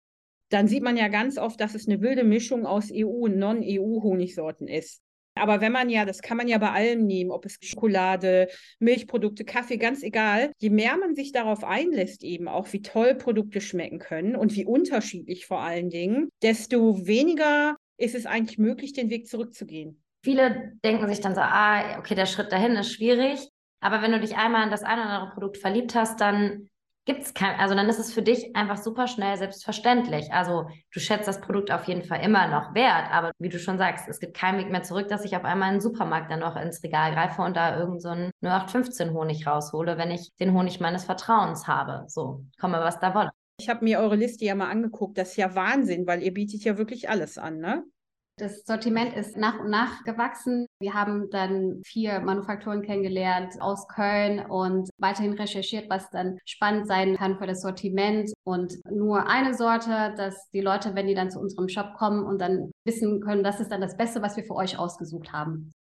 dann 0.53 0.67
sieht 0.67 0.83
man 0.83 0.97
ja 0.97 1.07
ganz 1.07 1.37
oft, 1.37 1.59
dass 1.59 1.75
es 1.75 1.87
eine 1.87 2.01
wilde 2.01 2.23
Mischung 2.23 2.65
aus 2.65 2.91
EU- 2.93 3.25
und 3.25 3.37
Non-EU-Honigsorten 3.37 4.67
ist. 4.67 5.01
Aber 5.35 5.61
wenn 5.61 5.71
man 5.71 5.89
ja, 5.89 6.05
das 6.05 6.21
kann 6.21 6.37
man 6.37 6.47
ja 6.47 6.59
bei 6.59 6.69
allem 6.69 7.07
nehmen, 7.07 7.31
ob 7.31 7.45
es 7.45 7.57
Schokolade, 7.61 8.49
Milchprodukte, 8.79 9.45
Kaffee, 9.45 9.77
ganz 9.77 10.03
egal, 10.03 10.51
je 10.59 10.69
mehr 10.69 10.95
man 10.97 11.15
sich 11.15 11.31
darauf 11.31 11.63
einlässt, 11.63 12.23
eben 12.23 12.47
auch 12.47 12.71
wie 12.71 12.83
toll 12.83 13.15
Produkte 13.15 13.59
schmecken 13.59 13.97
können 13.97 14.35
und 14.35 14.53
wie 14.55 14.65
unterschiedlich 14.65 15.47
vor 15.47 15.61
allen 15.61 15.89
Dingen, 15.89 16.29
desto 16.43 17.07
weniger 17.07 17.75
ist 17.97 18.13
es 18.13 18.27
eigentlich 18.27 18.59
möglich, 18.59 18.93
den 18.93 19.09
Weg 19.09 19.27
zurückzugehen. 19.27 20.03
Viele 20.23 20.73
denken 20.85 21.07
sich 21.07 21.19
dann 21.19 21.35
so, 21.35 21.41
ah, 21.41 21.97
okay, 21.97 22.15
der 22.15 22.27
Schritt 22.27 22.51
dahin 22.51 22.73
ist 22.73 22.93
schwierig. 22.93 23.49
Aber 23.81 24.01
wenn 24.01 24.11
du 24.11 24.19
dich 24.19 24.37
einmal 24.37 24.63
in 24.63 24.71
das 24.71 24.83
eine 24.83 25.01
oder 25.01 25.09
andere 25.09 25.33
Produkt 25.33 25.57
verliebt 25.57 25.95
hast, 25.95 26.21
dann 26.21 26.69
gibt 27.05 27.23
es 27.23 27.33
kein, 27.33 27.59
also 27.59 27.75
dann 27.75 27.89
ist 27.89 27.99
es 27.99 28.13
für 28.13 28.21
dich 28.21 28.55
einfach 28.55 28.77
super 28.77 29.07
schnell 29.07 29.37
selbstverständlich. 29.37 30.31
Also 30.31 30.67
du 30.93 30.99
schätzt 30.99 31.27
das 31.27 31.41
Produkt 31.41 31.71
auf 31.71 31.85
jeden 31.85 32.03
Fall 32.03 32.23
immer 32.23 32.47
noch 32.47 32.73
wert, 32.73 33.11
aber 33.11 33.31
wie 33.39 33.49
du 33.49 33.59
schon 33.59 33.77
sagst, 33.77 34.07
es 34.07 34.19
gibt 34.19 34.35
keinen 34.35 34.59
Weg 34.59 34.71
mehr 34.71 34.83
zurück, 34.83 35.09
dass 35.09 35.25
ich 35.25 35.35
auf 35.35 35.43
einmal 35.43 35.69
in 35.69 35.75
den 35.75 35.81
Supermarkt 35.81 36.31
dann 36.31 36.39
noch 36.39 36.55
ins 36.55 36.81
Regal 36.83 37.13
greife 37.13 37.41
und 37.41 37.57
da 37.57 37.77
irgendeinen 37.77 38.31
so 38.41 38.47
0815 38.47 39.11
Honig 39.11 39.45
raushole, 39.45 39.97
wenn 39.97 40.11
ich 40.11 40.33
den 40.35 40.53
Honig 40.53 40.79
meines 40.79 41.03
Vertrauens 41.03 41.67
habe. 41.67 42.05
So, 42.07 42.45
komme 42.59 42.79
was 42.79 42.99
da 42.99 43.13
wolle. 43.13 43.31
Ich 43.59 43.69
habe 43.69 43.83
mir 43.83 43.99
eure 43.99 44.15
Liste 44.15 44.45
ja 44.45 44.55
mal 44.55 44.69
angeguckt. 44.69 45.17
Das 45.17 45.31
ist 45.31 45.37
ja 45.37 45.53
Wahnsinn, 45.55 46.07
weil 46.07 46.23
ihr 46.23 46.33
bietet 46.33 46.63
ja 46.63 46.77
wirklich 46.77 47.09
alles 47.09 47.37
an, 47.37 47.59
ne? 47.59 47.83
Das 48.39 48.63
Sortiment 48.65 49.15
ist 49.15 49.37
nach 49.37 49.59
und 49.59 49.69
nach 49.69 50.03
gewachsen. 50.05 50.65
Wir 50.79 50.95
haben 50.95 51.29
dann 51.29 51.81
vier 51.85 52.19
Manufakturen 52.19 52.81
kennengelernt 52.81 53.61
aus 53.61 53.87
Köln 53.87 54.39
und 54.39 54.89
weiterhin 54.97 55.33
recherchiert, 55.33 55.87
was 55.87 56.09
dann 56.09 56.39
spannend 56.43 56.87
sein 56.87 57.15
kann 57.15 57.37
für 57.37 57.45
das 57.45 57.61
Sortiment. 57.61 58.33
Und 58.43 58.73
nur 58.89 59.27
eine 59.27 59.53
Sorte, 59.53 60.15
dass 60.17 60.49
die 60.49 60.61
Leute, 60.61 60.95
wenn 60.95 61.05
die 61.05 61.13
dann 61.13 61.29
zu 61.29 61.39
unserem 61.39 61.69
Shop 61.69 61.93
kommen 61.95 62.25
und 62.25 62.39
dann 62.39 62.71
wissen 62.85 63.21
können, 63.21 63.43
das 63.43 63.59
ist 63.59 63.71
dann 63.71 63.81
das 63.81 63.97
Beste, 63.97 64.23
was 64.23 64.35
wir 64.35 64.43
für 64.43 64.55
euch 64.55 64.79
ausgesucht 64.79 65.31
haben. 65.31 65.71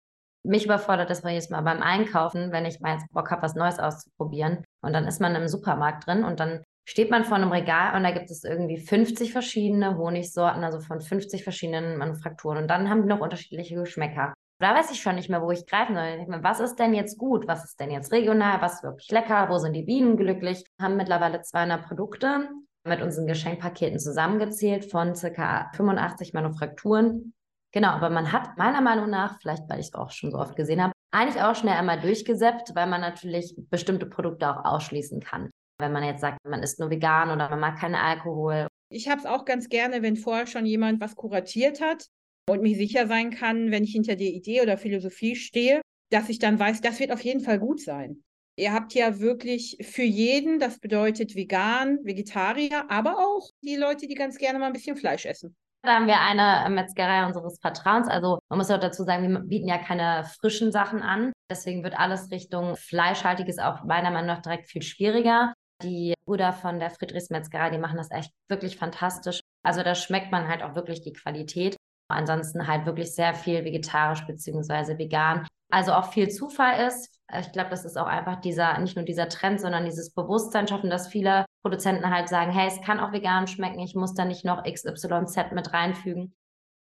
Mich 0.45 0.67
überfordert 0.67 1.09
das 1.09 1.23
jedes 1.23 1.49
Mal 1.49 1.63
beim 1.63 1.81
Einkaufen, 1.81 2.53
wenn 2.53 2.67
ich 2.67 2.81
mal 2.81 2.95
jetzt 2.95 3.11
Bock 3.13 3.31
habe, 3.31 3.43
was 3.43 3.55
Neues 3.55 3.79
auszuprobieren. 3.79 4.63
Und 4.83 4.93
dann 4.93 5.07
ist 5.07 5.21
man 5.21 5.35
im 5.37 5.49
Supermarkt 5.49 6.07
drin 6.07 6.23
und 6.23 6.39
dann 6.39 6.63
steht 6.85 7.11
man 7.11 7.25
vor 7.25 7.37
einem 7.37 7.53
Regal 7.53 7.97
und 7.97 8.03
da 8.03 8.11
gibt 8.11 8.31
es 8.31 8.45
irgendwie 8.45 8.79
50 8.79 9.33
verschiedene 9.33 9.97
Honigsorten, 9.97 10.65
also 10.65 10.81
von 10.81 11.01
50 11.01 11.45
verschiedenen 11.45 11.97
Manufakturen. 11.97 12.59
Und 12.59 12.69
dann 12.69 12.91
haben 12.91 13.03
die 13.03 13.09
noch 13.09 13.21
unterschiedliche 13.21 13.77
Geschmäcker. 13.77 14.35
Da 14.59 14.75
weiß 14.75 14.93
ich 14.93 15.03
schon 15.03 15.17
nicht 15.17 15.29
mehr, 15.29 15.43
wo 15.43 15.51
ich 15.51 15.67
greifen 15.67 15.97
soll. 15.97 16.43
Was 16.43 16.61
ist 16.61 16.77
denn 16.77 16.95
jetzt 16.95 17.19
gut? 17.19 17.49
Was 17.49 17.65
ist 17.65 17.81
denn 17.81 17.91
jetzt 17.91 18.13
regional? 18.13 18.61
Was 18.61 18.75
ist 18.75 18.85
wirklich 18.85 19.11
lecker? 19.11 19.49
Wo 19.49 19.59
sind 19.59 19.73
die 19.73 19.83
Bienen 19.83 20.17
glücklich? 20.17 20.65
Wir 20.77 20.87
haben 20.87 20.97
mittlerweile 20.97 21.43
200 21.43 21.85
Produkte 21.85 22.49
mit 22.85 23.03
unseren 23.03 23.27
Geschenkpaketen 23.27 23.99
zusammengezählt 23.99 24.85
von 24.85 25.15
circa 25.15 25.71
85 25.75 26.33
Manufakturen. 26.33 27.33
Genau, 27.73 27.89
aber 27.89 28.11
man 28.11 28.33
hat 28.33 28.59
meiner 28.59 28.81
Meinung 28.81 29.09
nach, 29.09 29.41
vielleicht 29.41 29.69
weil 29.69 29.81
ich 29.81 29.87
es 29.87 29.95
auch 29.95 30.11
schon 30.11 30.31
so 30.31 30.39
oft 30.39 30.57
gesehen 30.57 30.83
habe, 30.83 30.93
eigentlich 31.11 31.43
auch 31.43 31.55
schnell 31.55 31.75
einmal 31.75 32.01
durchgesäppt, 32.01 32.75
weil 32.75 32.87
man 32.87 33.01
natürlich 33.01 33.57
bestimmte 33.71 34.07
Produkte 34.07 34.49
auch 34.49 34.65
ausschließen 34.65 35.21
kann. 35.21 35.51
Wenn 35.79 35.93
man 35.93 36.05
jetzt 36.05 36.21
sagt, 36.21 36.39
man 36.45 36.63
ist 36.63 36.79
nur 36.79 36.91
vegan 36.91 37.31
oder 37.31 37.49
man 37.49 37.61
mag 37.61 37.79
keinen 37.79 37.95
Alkohol. 37.95 38.69
Ich 38.91 39.09
habe 39.09 39.21
es 39.21 39.27
auch 39.27 39.45
ganz 39.45 39.69
gerne, 39.69 40.03
wenn 40.03 40.17
vorher 40.17 40.47
schon 40.47 40.67
jemand 40.67 41.01
was 41.01 41.17
kuratiert 41.17 41.81
hat 41.81 42.07
und 42.49 42.63
mir 42.63 42.77
sicher 42.77 43.07
sein 43.07 43.31
kann, 43.31 43.71
wenn 43.71 43.85
ich 43.85 43.93
hinter 43.93 44.17
der 44.17 44.29
Idee 44.29 44.63
oder 44.63 44.77
Philosophie 44.77 45.37
stehe, 45.37 45.81
dass 46.11 46.29
ich 46.29 46.39
dann 46.39 46.59
weiß, 46.59 46.81
das 46.81 47.01
wird 47.01 47.13
auf 47.13 47.23
jeden 47.23 47.41
Fall 47.41 47.59
gut 47.59 47.81
sein. 47.81 48.23
Ihr 48.57 48.75
habt 48.75 48.93
ja 48.93 49.19
wirklich 49.19 49.79
für 49.81 50.03
jeden, 50.03 50.59
das 50.59 50.79
bedeutet 50.79 51.35
vegan, 51.35 51.99
Vegetarier, 52.05 52.85
aber 52.91 53.19
auch 53.19 53.49
die 53.63 53.77
Leute, 53.77 54.07
die 54.07 54.15
ganz 54.15 54.37
gerne 54.37 54.59
mal 54.59 54.67
ein 54.67 54.75
bisschen 54.75 54.97
Fleisch 54.97 55.25
essen. 55.25 55.57
Da 55.85 55.95
haben 55.95 56.07
wir 56.07 56.21
eine 56.21 56.73
Metzgerei 56.73 57.27
unseres 57.27 57.59
Vertrauens. 57.61 58.09
Also 58.09 58.39
man 58.51 58.59
muss 58.59 58.71
auch 58.71 58.79
dazu 58.79 59.03
sagen, 59.03 59.29
wir 59.29 59.41
bieten 59.41 59.69
ja 59.69 59.79
keine 59.79 60.25
frischen 60.39 60.71
Sachen 60.71 61.03
an. 61.03 61.33
Deswegen 61.51 61.83
wird 61.83 61.99
alles 61.99 62.31
Richtung 62.31 62.77
Fleischhaltiges 62.77 63.59
auch 63.59 63.83
meiner 63.85 64.11
Meinung 64.11 64.29
nach 64.29 64.43
direkt 64.43 64.69
viel 64.69 64.83
schwieriger. 64.83 65.55
Die 65.83 66.15
Brüder 66.25 66.53
von 66.53 66.79
der 66.79 66.91
Friedrichsmetzgerei, 66.91 67.71
die 67.71 67.79
machen 67.79 67.97
das 67.97 68.11
echt 68.11 68.33
wirklich 68.49 68.77
fantastisch. 68.77 69.41
Also 69.65 69.83
da 69.83 69.95
schmeckt 69.95 70.31
man 70.31 70.49
halt 70.49 70.63
auch 70.63 70.75
wirklich 70.75 71.03
die 71.03 71.13
Qualität. 71.13 71.77
Ansonsten 72.09 72.67
halt 72.67 72.87
wirklich 72.87 73.15
sehr 73.15 73.35
viel 73.35 73.65
vegetarisch 73.65 74.27
beziehungsweise 74.27 74.99
vegan. 74.99 75.47
Also 75.71 75.93
auch 75.93 76.13
viel 76.13 76.29
Zufall 76.29 76.87
ist. 76.87 77.19
Ich 77.41 77.53
glaube, 77.53 77.71
das 77.71 77.85
ist 77.85 77.97
auch 77.97 78.07
einfach 78.07 78.41
dieser, 78.41 78.79
nicht 78.79 78.97
nur 78.97 79.07
dieser 79.07 79.29
Trend, 79.29 79.61
sondern 79.61 79.87
dieses 79.87 80.13
Bewusstsein 80.13 80.69
schaffen, 80.69 80.91
dass 80.91 81.09
viele 81.09 81.47
Produzenten 81.63 82.11
halt 82.11 82.29
sagen, 82.29 82.53
hey, 82.53 82.69
es 82.69 82.83
kann 82.83 83.01
auch 83.01 83.13
vegan 83.13 83.47
schmecken, 83.47 83.81
ich 83.81 83.95
muss 83.95 84.13
da 84.13 84.27
nicht 84.27 84.45
noch 84.45 84.65
XYZ 84.65 85.53
mit 85.53 85.73
reinfügen. 85.73 86.35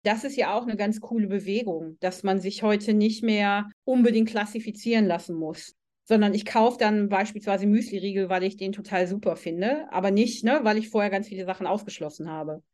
Das 0.03 0.25
ist 0.25 0.37
ja 0.37 0.57
auch 0.57 0.63
eine 0.63 0.77
ganz 0.77 1.01
coole 1.01 1.29
Bewegung, 1.29 1.99
dass 2.01 2.23
man 2.25 2.41
sich 2.41 2.63
heute 2.63 2.95
nicht 2.95 3.23
mehr 3.23 3.69
unbedingt 3.85 4.31
klassifizieren 4.31 5.07
lassen 5.07 5.37
muss 5.37 5.77
sondern 6.11 6.35
ich 6.35 6.45
kaufe 6.45 6.77
dann 6.77 7.09
beispielsweise 7.09 7.67
Müsli-Riegel, 7.67 8.29
weil 8.29 8.43
ich 8.43 8.57
den 8.57 8.73
total 8.73 9.07
super 9.07 9.37
finde, 9.37 9.87
aber 9.93 10.11
nicht, 10.11 10.43
ne, 10.43 10.59
weil 10.65 10.77
ich 10.77 10.91
vorher 10.91 11.09
ganz 11.09 11.29
viele 11.29 11.45
Sachen 11.45 11.69
ausgeschlossen 11.69 12.29
habe. 12.29 12.65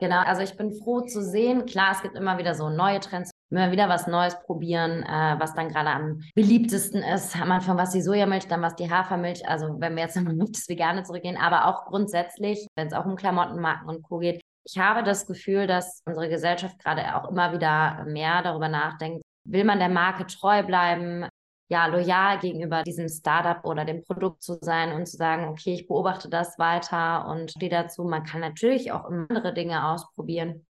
Genau, 0.00 0.22
also 0.22 0.42
ich 0.42 0.56
bin 0.56 0.72
froh 0.72 1.02
zu 1.02 1.22
sehen. 1.22 1.66
Klar, 1.66 1.92
es 1.92 2.02
gibt 2.02 2.16
immer 2.16 2.36
wieder 2.36 2.56
so 2.56 2.68
neue 2.68 2.98
Trends. 2.98 3.30
immer 3.50 3.70
wieder 3.70 3.88
was 3.88 4.08
Neues 4.08 4.36
probieren, 4.40 5.04
äh, 5.04 5.36
was 5.38 5.54
dann 5.54 5.68
gerade 5.68 5.90
am 5.90 6.20
beliebtesten 6.34 7.02
ist. 7.02 7.40
Am 7.40 7.52
Anfang 7.52 7.78
was 7.78 7.92
die 7.92 8.02
Sojamilch, 8.02 8.48
dann 8.48 8.60
was 8.60 8.74
die 8.74 8.90
Hafermilch. 8.90 9.48
Also 9.48 9.76
wenn 9.78 9.94
wir 9.94 10.02
jetzt 10.02 10.16
nochmal 10.16 10.40
auf 10.42 10.50
das 10.50 10.68
Vegane 10.68 11.04
zurückgehen, 11.04 11.36
aber 11.36 11.66
auch 11.66 11.86
grundsätzlich, 11.86 12.66
wenn 12.76 12.88
es 12.88 12.92
auch 12.92 13.06
um 13.06 13.14
Klamottenmarken 13.14 13.88
und 13.88 14.02
Co. 14.02 14.18
geht. 14.18 14.40
Ich 14.64 14.78
habe 14.78 15.04
das 15.04 15.26
Gefühl, 15.26 15.68
dass 15.68 16.02
unsere 16.06 16.28
Gesellschaft 16.28 16.78
gerade 16.80 17.14
auch 17.14 17.30
immer 17.30 17.52
wieder 17.52 18.04
mehr 18.04 18.42
darüber 18.42 18.68
nachdenkt, 18.68 19.22
will 19.44 19.64
man 19.64 19.78
der 19.78 19.88
Marke 19.88 20.26
treu 20.26 20.64
bleiben, 20.64 21.26
ja, 21.70 21.86
loyal 21.86 22.38
gegenüber 22.38 22.82
diesem 22.82 23.08
Startup 23.08 23.64
oder 23.64 23.84
dem 23.84 24.02
Produkt 24.02 24.42
zu 24.42 24.58
sein 24.60 24.92
und 24.92 25.06
zu 25.06 25.16
sagen, 25.16 25.48
okay, 25.48 25.74
ich 25.74 25.86
beobachte 25.86 26.30
das 26.30 26.58
weiter 26.58 27.26
und 27.28 27.50
stehe 27.50 27.70
dazu. 27.70 28.04
Man 28.04 28.24
kann 28.24 28.40
natürlich 28.40 28.90
auch 28.92 29.04
andere 29.04 29.52
Dinge 29.52 29.86
ausprobieren, 29.86 30.66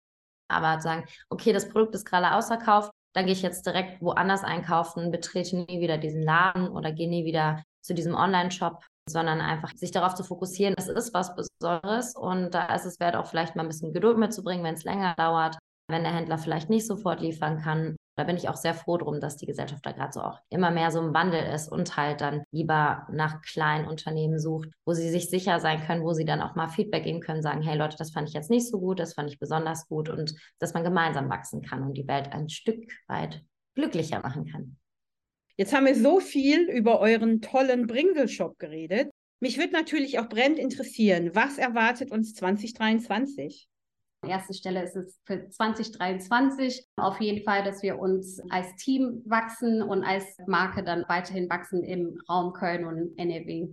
aber 0.48 0.80
sagen, 0.80 1.04
okay, 1.30 1.52
das 1.52 1.68
Produkt 1.68 1.94
ist 1.94 2.04
gerade 2.04 2.34
ausverkauft, 2.34 2.90
dann 3.14 3.26
gehe 3.26 3.32
ich 3.32 3.42
jetzt 3.42 3.64
direkt 3.64 4.02
woanders 4.02 4.42
einkaufen, 4.42 5.10
betrete 5.10 5.56
nie 5.56 5.80
wieder 5.80 5.98
diesen 5.98 6.22
Laden 6.22 6.68
oder 6.68 6.92
gehe 6.92 7.08
nie 7.08 7.24
wieder 7.24 7.62
zu 7.80 7.94
diesem 7.94 8.14
Online-Shop, 8.14 8.84
sondern 9.08 9.40
einfach 9.40 9.74
sich 9.76 9.92
darauf 9.92 10.14
zu 10.14 10.24
fokussieren, 10.24 10.74
das 10.76 10.88
ist 10.88 11.14
was 11.14 11.34
Besonderes 11.34 12.16
und 12.16 12.52
da 12.52 12.74
ist 12.74 12.84
es 12.84 13.00
wert, 13.00 13.16
auch 13.16 13.26
vielleicht 13.26 13.56
mal 13.56 13.62
ein 13.62 13.68
bisschen 13.68 13.92
Geduld 13.92 14.18
mitzubringen, 14.18 14.64
wenn 14.64 14.74
es 14.74 14.84
länger 14.84 15.14
dauert, 15.16 15.58
wenn 15.88 16.02
der 16.02 16.12
Händler 16.12 16.38
vielleicht 16.38 16.68
nicht 16.70 16.86
sofort 16.86 17.20
liefern 17.20 17.62
kann 17.62 17.96
da 18.18 18.24
bin 18.24 18.36
ich 18.36 18.48
auch 18.48 18.56
sehr 18.56 18.74
froh 18.74 18.96
drum, 18.96 19.20
dass 19.20 19.36
die 19.36 19.46
Gesellschaft 19.46 19.86
da 19.86 19.92
gerade 19.92 20.12
so 20.12 20.20
auch 20.20 20.40
immer 20.50 20.72
mehr 20.72 20.90
so 20.90 20.98
im 20.98 21.14
Wandel 21.14 21.40
ist 21.54 21.70
und 21.70 21.96
halt 21.96 22.20
dann 22.20 22.42
lieber 22.50 23.06
nach 23.12 23.42
kleinen 23.42 23.86
Unternehmen 23.86 24.40
sucht, 24.40 24.70
wo 24.84 24.92
sie 24.92 25.08
sich 25.08 25.30
sicher 25.30 25.60
sein 25.60 25.80
können, 25.86 26.02
wo 26.02 26.12
sie 26.14 26.24
dann 26.24 26.40
auch 26.40 26.56
mal 26.56 26.66
Feedback 26.66 27.04
geben 27.04 27.20
können, 27.20 27.42
sagen, 27.42 27.62
hey 27.62 27.78
Leute, 27.78 27.96
das 27.96 28.10
fand 28.10 28.28
ich 28.28 28.34
jetzt 28.34 28.50
nicht 28.50 28.66
so 28.66 28.80
gut, 28.80 28.98
das 28.98 29.14
fand 29.14 29.30
ich 29.30 29.38
besonders 29.38 29.86
gut 29.86 30.08
und 30.08 30.34
dass 30.58 30.74
man 30.74 30.82
gemeinsam 30.82 31.30
wachsen 31.30 31.62
kann 31.62 31.84
und 31.84 31.94
die 31.94 32.08
Welt 32.08 32.32
ein 32.32 32.48
Stück 32.48 32.90
weit 33.06 33.40
glücklicher 33.76 34.18
machen 34.18 34.46
kann. 34.50 34.76
Jetzt 35.56 35.72
haben 35.72 35.86
wir 35.86 35.94
so 35.94 36.18
viel 36.18 36.68
über 36.68 36.98
euren 36.98 37.40
tollen 37.40 37.86
Bringsel-Shop 37.86 38.58
geredet. 38.58 39.10
Mich 39.38 39.58
würde 39.58 39.74
natürlich 39.74 40.18
auch 40.18 40.28
brennend 40.28 40.58
interessieren, 40.58 41.30
was 41.34 41.56
erwartet 41.56 42.10
uns 42.10 42.34
2023? 42.34 43.67
An 44.22 44.30
erster 44.30 44.54
Stelle 44.54 44.82
ist 44.82 44.96
es 44.96 45.20
für 45.24 45.48
2023 45.48 46.84
auf 46.96 47.20
jeden 47.20 47.44
Fall, 47.44 47.62
dass 47.62 47.82
wir 47.82 48.00
uns 48.00 48.40
als 48.50 48.74
Team 48.74 49.22
wachsen 49.26 49.80
und 49.80 50.02
als 50.02 50.24
Marke 50.46 50.82
dann 50.82 51.04
weiterhin 51.08 51.48
wachsen 51.48 51.84
im 51.84 52.20
Raum 52.28 52.52
Köln 52.52 52.84
und 52.84 53.16
NRW. 53.16 53.68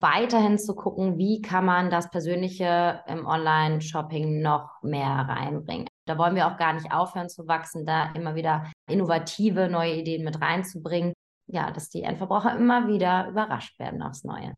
Weiterhin 0.00 0.58
zu 0.58 0.76
gucken, 0.76 1.18
wie 1.18 1.40
kann 1.40 1.64
man 1.64 1.90
das 1.90 2.10
Persönliche 2.10 3.02
im 3.08 3.26
Online-Shopping 3.26 4.40
noch 4.40 4.82
mehr 4.82 5.26
reinbringen. 5.28 5.88
Da 6.06 6.16
wollen 6.16 6.36
wir 6.36 6.46
auch 6.46 6.58
gar 6.58 6.74
nicht 6.74 6.92
aufhören 6.92 7.28
zu 7.28 7.48
wachsen, 7.48 7.86
da 7.86 8.12
immer 8.12 8.36
wieder 8.36 8.70
innovative 8.88 9.68
neue 9.68 9.94
Ideen 9.94 10.22
mit 10.22 10.40
reinzubringen. 10.40 11.12
Ja, 11.48 11.72
dass 11.72 11.88
die 11.88 12.02
Endverbraucher 12.02 12.56
immer 12.56 12.86
wieder 12.86 13.28
überrascht 13.28 13.78
werden 13.80 14.02
aufs 14.02 14.22
Neue. 14.22 14.54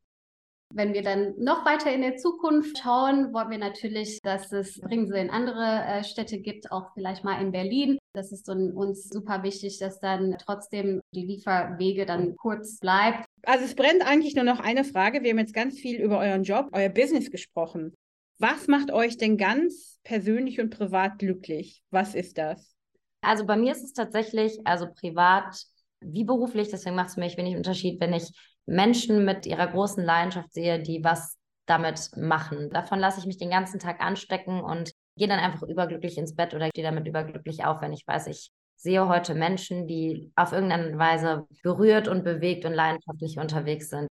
Wenn 0.74 0.92
wir 0.92 1.02
dann 1.02 1.34
noch 1.38 1.64
weiter 1.64 1.92
in 1.92 2.02
der 2.02 2.16
Zukunft 2.16 2.78
schauen, 2.78 3.32
wollen 3.32 3.50
wir 3.50 3.58
natürlich, 3.58 4.20
dass 4.22 4.52
es 4.52 4.78
Bringsel 4.80 5.16
in 5.16 5.30
andere 5.30 5.84
äh, 5.86 6.04
Städte 6.04 6.38
gibt, 6.38 6.70
auch 6.70 6.92
vielleicht 6.92 7.24
mal 7.24 7.40
in 7.40 7.52
Berlin. 7.52 7.98
Das 8.14 8.32
ist 8.32 8.48
uns 8.48 9.08
super 9.08 9.42
wichtig, 9.42 9.78
dass 9.78 9.98
dann 9.98 10.36
trotzdem 10.38 11.00
die 11.14 11.24
Lieferwege 11.24 12.04
dann 12.04 12.36
kurz 12.36 12.78
bleibt. 12.80 13.24
Also 13.44 13.64
es 13.64 13.74
brennt 13.74 14.02
eigentlich 14.06 14.34
nur 14.34 14.44
noch 14.44 14.60
eine 14.60 14.84
Frage. 14.84 15.22
Wir 15.22 15.30
haben 15.30 15.38
jetzt 15.38 15.54
ganz 15.54 15.78
viel 15.78 16.00
über 16.00 16.18
euren 16.18 16.42
Job, 16.42 16.68
euer 16.72 16.90
Business 16.90 17.30
gesprochen. 17.30 17.94
Was 18.38 18.68
macht 18.68 18.92
euch 18.92 19.16
denn 19.16 19.36
ganz 19.36 19.98
persönlich 20.04 20.60
und 20.60 20.70
privat 20.70 21.18
glücklich? 21.18 21.82
Was 21.90 22.14
ist 22.14 22.38
das? 22.38 22.74
Also 23.22 23.46
bei 23.46 23.56
mir 23.56 23.72
ist 23.72 23.84
es 23.84 23.92
tatsächlich, 23.94 24.58
also 24.64 24.86
privat 24.92 25.60
wie 26.00 26.24
beruflich, 26.24 26.68
deswegen 26.68 26.94
macht 26.94 27.08
es 27.08 27.14
für 27.14 27.20
mich 27.20 27.36
wenig 27.36 27.56
Unterschied, 27.56 28.00
wenn 28.00 28.12
ich 28.12 28.30
Menschen 28.68 29.24
mit 29.24 29.46
ihrer 29.46 29.66
großen 29.66 30.04
Leidenschaft 30.04 30.52
sehe, 30.52 30.80
die 30.80 31.02
was 31.02 31.36
damit 31.66 32.10
machen. 32.16 32.70
Davon 32.70 32.98
lasse 32.98 33.20
ich 33.20 33.26
mich 33.26 33.38
den 33.38 33.50
ganzen 33.50 33.78
Tag 33.78 34.00
anstecken 34.00 34.60
und 34.60 34.92
gehe 35.16 35.28
dann 35.28 35.40
einfach 35.40 35.66
überglücklich 35.66 36.18
ins 36.18 36.34
Bett 36.34 36.54
oder 36.54 36.70
gehe 36.70 36.84
damit 36.84 37.06
überglücklich 37.06 37.64
auf, 37.64 37.80
wenn 37.80 37.92
ich 37.92 38.06
weiß, 38.06 38.28
ich 38.28 38.50
sehe 38.76 39.08
heute 39.08 39.34
Menschen, 39.34 39.86
die 39.86 40.30
auf 40.36 40.52
irgendeine 40.52 40.96
Weise 40.98 41.46
berührt 41.62 42.08
und 42.08 42.24
bewegt 42.24 42.64
und 42.64 42.74
leidenschaftlich 42.74 43.38
unterwegs 43.38 43.90
sind. 43.90 44.06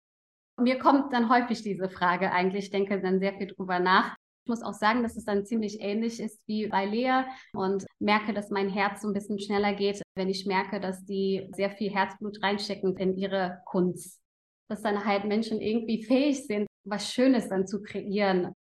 Mir 0.58 0.78
kommt 0.78 1.12
dann 1.12 1.30
häufig 1.30 1.62
diese 1.62 1.88
Frage 1.88 2.32
eigentlich, 2.32 2.64
ich 2.64 2.70
denke 2.70 3.00
dann 3.00 3.20
sehr 3.20 3.34
viel 3.34 3.46
drüber 3.46 3.78
nach. 3.78 4.16
Ich 4.44 4.48
muss 4.48 4.62
auch 4.62 4.74
sagen, 4.74 5.02
dass 5.02 5.16
es 5.16 5.24
dann 5.24 5.44
ziemlich 5.44 5.80
ähnlich 5.80 6.18
ist 6.18 6.40
wie 6.46 6.68
bei 6.68 6.86
Lea 6.86 7.24
und 7.52 7.84
merke, 7.98 8.32
dass 8.32 8.50
mein 8.50 8.70
Herz 8.70 9.02
so 9.02 9.08
ein 9.08 9.14
bisschen 9.14 9.38
schneller 9.38 9.74
geht, 9.74 10.02
wenn 10.14 10.28
ich 10.28 10.46
merke, 10.46 10.80
dass 10.80 11.04
die 11.04 11.48
sehr 11.54 11.70
viel 11.70 11.92
Herzblut 11.92 12.42
reinstecken 12.42 12.96
in 12.96 13.16
ihre 13.16 13.60
Kunst 13.66 14.20
dass 14.68 14.82
dann 14.82 15.04
halt 15.04 15.24
Menschen 15.24 15.60
irgendwie 15.60 16.04
fähig 16.04 16.46
sind, 16.46 16.66
was 16.84 17.12
Schönes 17.12 17.48
dann 17.48 17.66
zu 17.66 17.82
kreieren. 17.82 18.52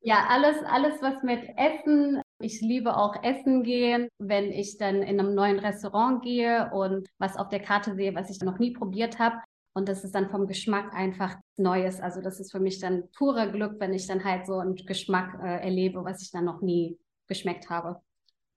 Ja, 0.00 0.26
alles, 0.28 0.56
alles, 0.64 1.02
was 1.02 1.22
mit 1.22 1.42
Essen, 1.56 2.22
ich 2.40 2.60
liebe 2.60 2.96
auch 2.96 3.22
Essen 3.24 3.62
gehen, 3.62 4.08
wenn 4.18 4.52
ich 4.52 4.78
dann 4.78 5.02
in 5.02 5.18
einem 5.18 5.34
neuen 5.34 5.58
Restaurant 5.58 6.22
gehe 6.22 6.70
und 6.72 7.08
was 7.18 7.36
auf 7.36 7.48
der 7.48 7.60
Karte 7.60 7.94
sehe, 7.94 8.14
was 8.14 8.30
ich 8.30 8.40
noch 8.40 8.58
nie 8.58 8.72
probiert 8.72 9.18
habe. 9.18 9.38
Und 9.74 9.88
das 9.88 10.04
ist 10.04 10.14
dann 10.14 10.30
vom 10.30 10.46
Geschmack 10.46 10.94
einfach 10.94 11.36
Neues. 11.56 12.00
Also 12.00 12.22
das 12.22 12.40
ist 12.40 12.52
für 12.52 12.60
mich 12.60 12.78
dann 12.78 13.10
purer 13.12 13.48
Glück, 13.48 13.80
wenn 13.80 13.92
ich 13.92 14.06
dann 14.06 14.24
halt 14.24 14.46
so 14.46 14.58
einen 14.58 14.76
Geschmack 14.76 15.38
äh, 15.42 15.64
erlebe, 15.64 16.04
was 16.04 16.22
ich 16.22 16.30
dann 16.30 16.44
noch 16.44 16.62
nie 16.62 16.98
geschmeckt 17.26 17.68
habe. 17.68 18.00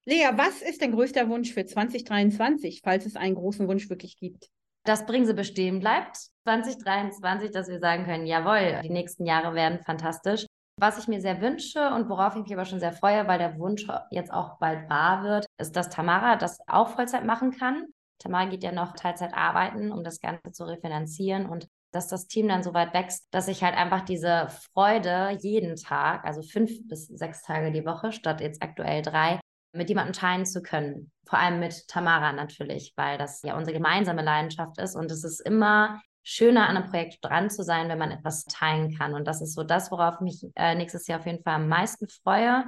Lea, 0.05 0.29
was 0.35 0.61
ist 0.61 0.81
dein 0.81 0.91
größter 0.91 1.29
Wunsch 1.29 1.53
für 1.53 1.65
2023, 1.65 2.81
falls 2.83 3.05
es 3.05 3.15
einen 3.15 3.35
großen 3.35 3.67
Wunsch 3.67 3.89
wirklich 3.89 4.17
gibt? 4.17 4.49
Dass 4.85 5.05
Bringse 5.05 5.33
bestehen 5.33 5.79
bleibt 5.79 6.17
2023, 6.43 7.51
dass 7.51 7.67
wir 7.67 7.79
sagen 7.79 8.05
können, 8.05 8.25
jawohl, 8.25 8.81
die 8.83 8.89
nächsten 8.89 9.25
Jahre 9.25 9.53
werden 9.53 9.79
fantastisch. 9.79 10.45
Was 10.79 10.97
ich 10.97 11.07
mir 11.07 11.19
sehr 11.19 11.41
wünsche 11.41 11.89
und 11.93 12.09
worauf 12.09 12.35
ich 12.35 12.43
mich 12.43 12.53
aber 12.53 12.65
schon 12.65 12.79
sehr 12.79 12.93
freue, 12.93 13.27
weil 13.27 13.37
der 13.37 13.59
Wunsch 13.59 13.85
jetzt 14.11 14.31
auch 14.31 14.57
bald 14.59 14.89
wahr 14.89 15.23
wird, 15.23 15.45
ist, 15.59 15.75
dass 15.75 15.89
Tamara 15.89 16.37
das 16.37 16.59
auch 16.67 16.89
Vollzeit 16.89 17.25
machen 17.25 17.51
kann. 17.51 17.87
Tamara 18.17 18.45
geht 18.45 18.63
ja 18.63 18.71
noch 18.71 18.93
Teilzeit 18.93 19.33
arbeiten, 19.33 19.91
um 19.91 20.03
das 20.03 20.21
Ganze 20.21 20.51
zu 20.51 20.63
refinanzieren 20.63 21.47
und 21.47 21.67
dass 21.91 22.07
das 22.07 22.27
Team 22.27 22.47
dann 22.47 22.63
so 22.63 22.73
weit 22.73 22.93
wächst, 22.93 23.27
dass 23.31 23.47
ich 23.47 23.63
halt 23.63 23.75
einfach 23.75 24.01
diese 24.01 24.47
Freude 24.73 25.37
jeden 25.41 25.75
Tag, 25.75 26.23
also 26.23 26.41
fünf 26.41 26.87
bis 26.87 27.07
sechs 27.07 27.41
Tage 27.41 27.71
die 27.71 27.85
Woche 27.85 28.11
statt 28.11 28.41
jetzt 28.41 28.61
aktuell 28.61 29.01
drei, 29.01 29.39
mit 29.73 29.89
jemandem 29.89 30.13
teilen 30.13 30.45
zu 30.45 30.61
können. 30.61 31.11
Vor 31.27 31.39
allem 31.39 31.59
mit 31.59 31.87
Tamara 31.87 32.33
natürlich, 32.33 32.93
weil 32.95 33.17
das 33.17 33.41
ja 33.43 33.55
unsere 33.55 33.75
gemeinsame 33.75 34.23
Leidenschaft 34.23 34.79
ist 34.79 34.95
und 34.95 35.11
es 35.11 35.23
ist 35.23 35.39
immer 35.39 36.01
schöner 36.23 36.67
an 36.67 36.77
einem 36.77 36.89
Projekt 36.89 37.23
dran 37.23 37.49
zu 37.49 37.63
sein, 37.63 37.89
wenn 37.89 37.97
man 37.97 38.11
etwas 38.11 38.45
teilen 38.45 38.95
kann. 38.97 39.13
Und 39.13 39.27
das 39.27 39.41
ist 39.41 39.55
so 39.55 39.63
das, 39.63 39.91
worauf 39.91 40.15
ich 40.15 40.21
mich 40.21 40.51
äh, 40.55 40.75
nächstes 40.75 41.07
Jahr 41.07 41.19
auf 41.19 41.25
jeden 41.25 41.43
Fall 41.43 41.55
am 41.55 41.67
meisten 41.67 42.07
freue 42.07 42.65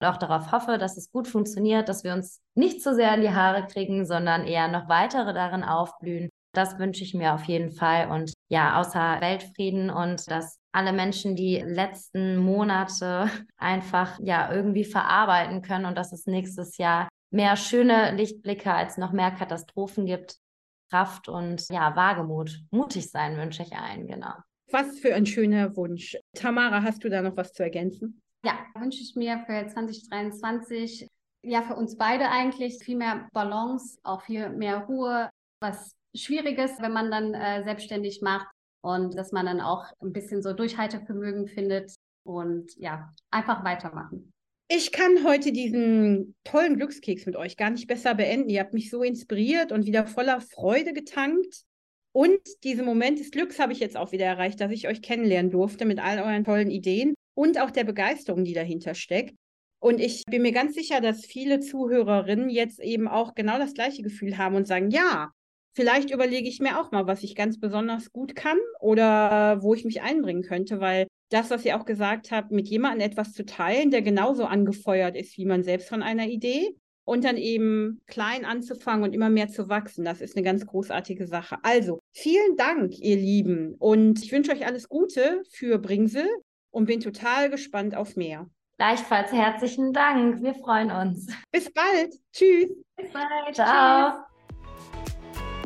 und 0.00 0.06
auch 0.06 0.16
darauf 0.16 0.52
hoffe, 0.52 0.78
dass 0.78 0.96
es 0.96 1.10
gut 1.10 1.28
funktioniert, 1.28 1.88
dass 1.88 2.04
wir 2.04 2.12
uns 2.12 2.40
nicht 2.54 2.82
so 2.82 2.94
sehr 2.94 3.14
in 3.14 3.22
die 3.22 3.30
Haare 3.30 3.66
kriegen, 3.66 4.06
sondern 4.06 4.44
eher 4.44 4.68
noch 4.68 4.88
weitere 4.88 5.32
darin 5.32 5.64
aufblühen. 5.64 6.30
Das 6.52 6.78
wünsche 6.78 7.02
ich 7.04 7.14
mir 7.14 7.34
auf 7.34 7.44
jeden 7.44 7.72
Fall. 7.72 8.10
Und 8.10 8.32
ja, 8.48 8.80
außer 8.80 9.20
Weltfrieden 9.20 9.90
und 9.90 10.30
dass 10.30 10.58
alle 10.74 10.92
Menschen 10.92 11.36
die 11.36 11.58
letzten 11.58 12.36
Monate 12.36 13.30
einfach 13.56 14.18
ja 14.20 14.52
irgendwie 14.52 14.84
verarbeiten 14.84 15.62
können 15.62 15.86
und 15.86 15.96
dass 15.96 16.12
es 16.12 16.26
nächstes 16.26 16.76
Jahr 16.76 17.08
mehr 17.30 17.56
schöne 17.56 18.14
Lichtblicke 18.14 18.72
als 18.72 18.98
noch 18.98 19.12
mehr 19.12 19.30
Katastrophen 19.30 20.06
gibt. 20.06 20.36
Kraft 20.90 21.28
und 21.28 21.66
ja, 21.70 21.96
Wagemut. 21.96 22.60
Mutig 22.70 23.10
sein 23.10 23.36
wünsche 23.36 23.62
ich 23.62 23.74
allen, 23.74 24.06
genau. 24.06 24.34
Was 24.70 24.98
für 24.98 25.14
ein 25.14 25.26
schöner 25.26 25.74
Wunsch. 25.76 26.16
Tamara, 26.36 26.82
hast 26.82 27.02
du 27.02 27.08
da 27.08 27.22
noch 27.22 27.36
was 27.36 27.52
zu 27.52 27.62
ergänzen? 27.62 28.22
Ja, 28.44 28.58
wünsche 28.76 29.00
ich 29.00 29.16
mir 29.16 29.42
für 29.46 29.66
2023, 29.66 31.08
ja, 31.42 31.62
für 31.62 31.74
uns 31.74 31.96
beide 31.96 32.30
eigentlich 32.30 32.82
viel 32.84 32.96
mehr 32.96 33.28
Balance, 33.32 33.98
auch 34.02 34.22
viel 34.22 34.50
mehr 34.50 34.84
Ruhe, 34.84 35.30
was 35.60 35.96
Schwieriges, 36.14 36.80
wenn 36.80 36.92
man 36.92 37.10
dann 37.10 37.34
äh, 37.34 37.64
selbstständig 37.64 38.20
macht 38.22 38.53
und 38.84 39.16
dass 39.16 39.32
man 39.32 39.46
dann 39.46 39.62
auch 39.62 39.86
ein 40.02 40.12
bisschen 40.12 40.42
so 40.42 40.52
Durchhaltevermögen 40.52 41.48
findet 41.48 41.94
und 42.22 42.76
ja, 42.76 43.14
einfach 43.30 43.64
weitermachen. 43.64 44.30
Ich 44.68 44.92
kann 44.92 45.24
heute 45.24 45.52
diesen 45.52 46.34
tollen 46.44 46.76
Glückskeks 46.76 47.24
mit 47.24 47.34
euch 47.34 47.56
gar 47.56 47.70
nicht 47.70 47.86
besser 47.86 48.14
beenden. 48.14 48.50
Ihr 48.50 48.60
habt 48.60 48.74
mich 48.74 48.90
so 48.90 49.02
inspiriert 49.02 49.72
und 49.72 49.86
wieder 49.86 50.06
voller 50.06 50.40
Freude 50.42 50.92
getankt. 50.92 51.62
Und 52.12 52.38
diesen 52.62 52.84
Moment 52.84 53.18
des 53.18 53.30
Glücks 53.30 53.58
habe 53.58 53.72
ich 53.72 53.80
jetzt 53.80 53.96
auch 53.96 54.12
wieder 54.12 54.26
erreicht, 54.26 54.60
dass 54.60 54.70
ich 54.70 54.86
euch 54.86 55.00
kennenlernen 55.00 55.50
durfte 55.50 55.86
mit 55.86 55.98
all 55.98 56.18
euren 56.18 56.44
tollen 56.44 56.70
Ideen 56.70 57.14
und 57.34 57.58
auch 57.58 57.70
der 57.70 57.84
Begeisterung, 57.84 58.44
die 58.44 58.52
dahinter 58.52 58.94
steckt. 58.94 59.34
Und 59.80 59.98
ich 59.98 60.24
bin 60.26 60.42
mir 60.42 60.52
ganz 60.52 60.74
sicher, 60.74 61.00
dass 61.00 61.24
viele 61.24 61.60
Zuhörerinnen 61.60 62.50
jetzt 62.50 62.80
eben 62.80 63.08
auch 63.08 63.34
genau 63.34 63.58
das 63.58 63.72
gleiche 63.72 64.02
Gefühl 64.02 64.36
haben 64.36 64.56
und 64.56 64.66
sagen, 64.66 64.90
ja, 64.90 65.30
vielleicht 65.74 66.10
überlege 66.10 66.48
ich 66.48 66.60
mir 66.60 66.80
auch 66.80 66.90
mal, 66.90 67.06
was 67.06 67.22
ich 67.22 67.34
ganz 67.34 67.58
besonders 67.58 68.12
gut 68.12 68.34
kann 68.34 68.58
oder 68.80 69.62
wo 69.62 69.74
ich 69.74 69.84
mich 69.84 70.02
einbringen 70.02 70.42
könnte, 70.42 70.80
weil 70.80 71.06
das, 71.30 71.50
was 71.50 71.64
ihr 71.64 71.78
auch 71.78 71.84
gesagt 71.84 72.30
habt, 72.30 72.50
mit 72.50 72.68
jemandem 72.68 73.06
etwas 73.08 73.32
zu 73.32 73.44
teilen, 73.44 73.90
der 73.90 74.02
genauso 74.02 74.44
angefeuert 74.44 75.16
ist 75.16 75.36
wie 75.36 75.46
man 75.46 75.62
selbst 75.62 75.88
von 75.88 76.02
einer 76.02 76.26
Idee, 76.26 76.76
und 77.04 77.24
dann 77.24 77.36
eben 77.36 78.00
klein 78.06 78.44
anzufangen 78.44 79.04
und 79.04 79.12
immer 79.12 79.30
mehr 79.30 79.48
zu 79.48 79.68
wachsen. 79.68 80.04
Das 80.04 80.20
ist 80.20 80.36
eine 80.36 80.44
ganz 80.44 80.66
großartige 80.66 81.26
Sache. 81.26 81.58
Also, 81.62 82.00
vielen 82.12 82.56
Dank, 82.56 82.98
ihr 82.98 83.16
Lieben. 83.16 83.74
Und 83.78 84.22
ich 84.22 84.32
wünsche 84.32 84.52
euch 84.52 84.66
alles 84.66 84.88
Gute 84.88 85.42
für 85.50 85.78
Bringsel 85.78 86.26
und 86.70 86.86
bin 86.86 87.00
total 87.00 87.50
gespannt 87.50 87.94
auf 87.94 88.16
mehr. 88.16 88.48
Gleichfalls 88.78 89.32
herzlichen 89.32 89.92
Dank. 89.92 90.42
Wir 90.42 90.54
freuen 90.54 90.90
uns. 90.90 91.26
Bis 91.52 91.70
bald. 91.72 92.14
Tschüss. 92.32 92.70
Bis 92.96 93.12
bald. 93.12 93.54
Ciao. 93.54 94.10
Tschüss. 94.10 94.33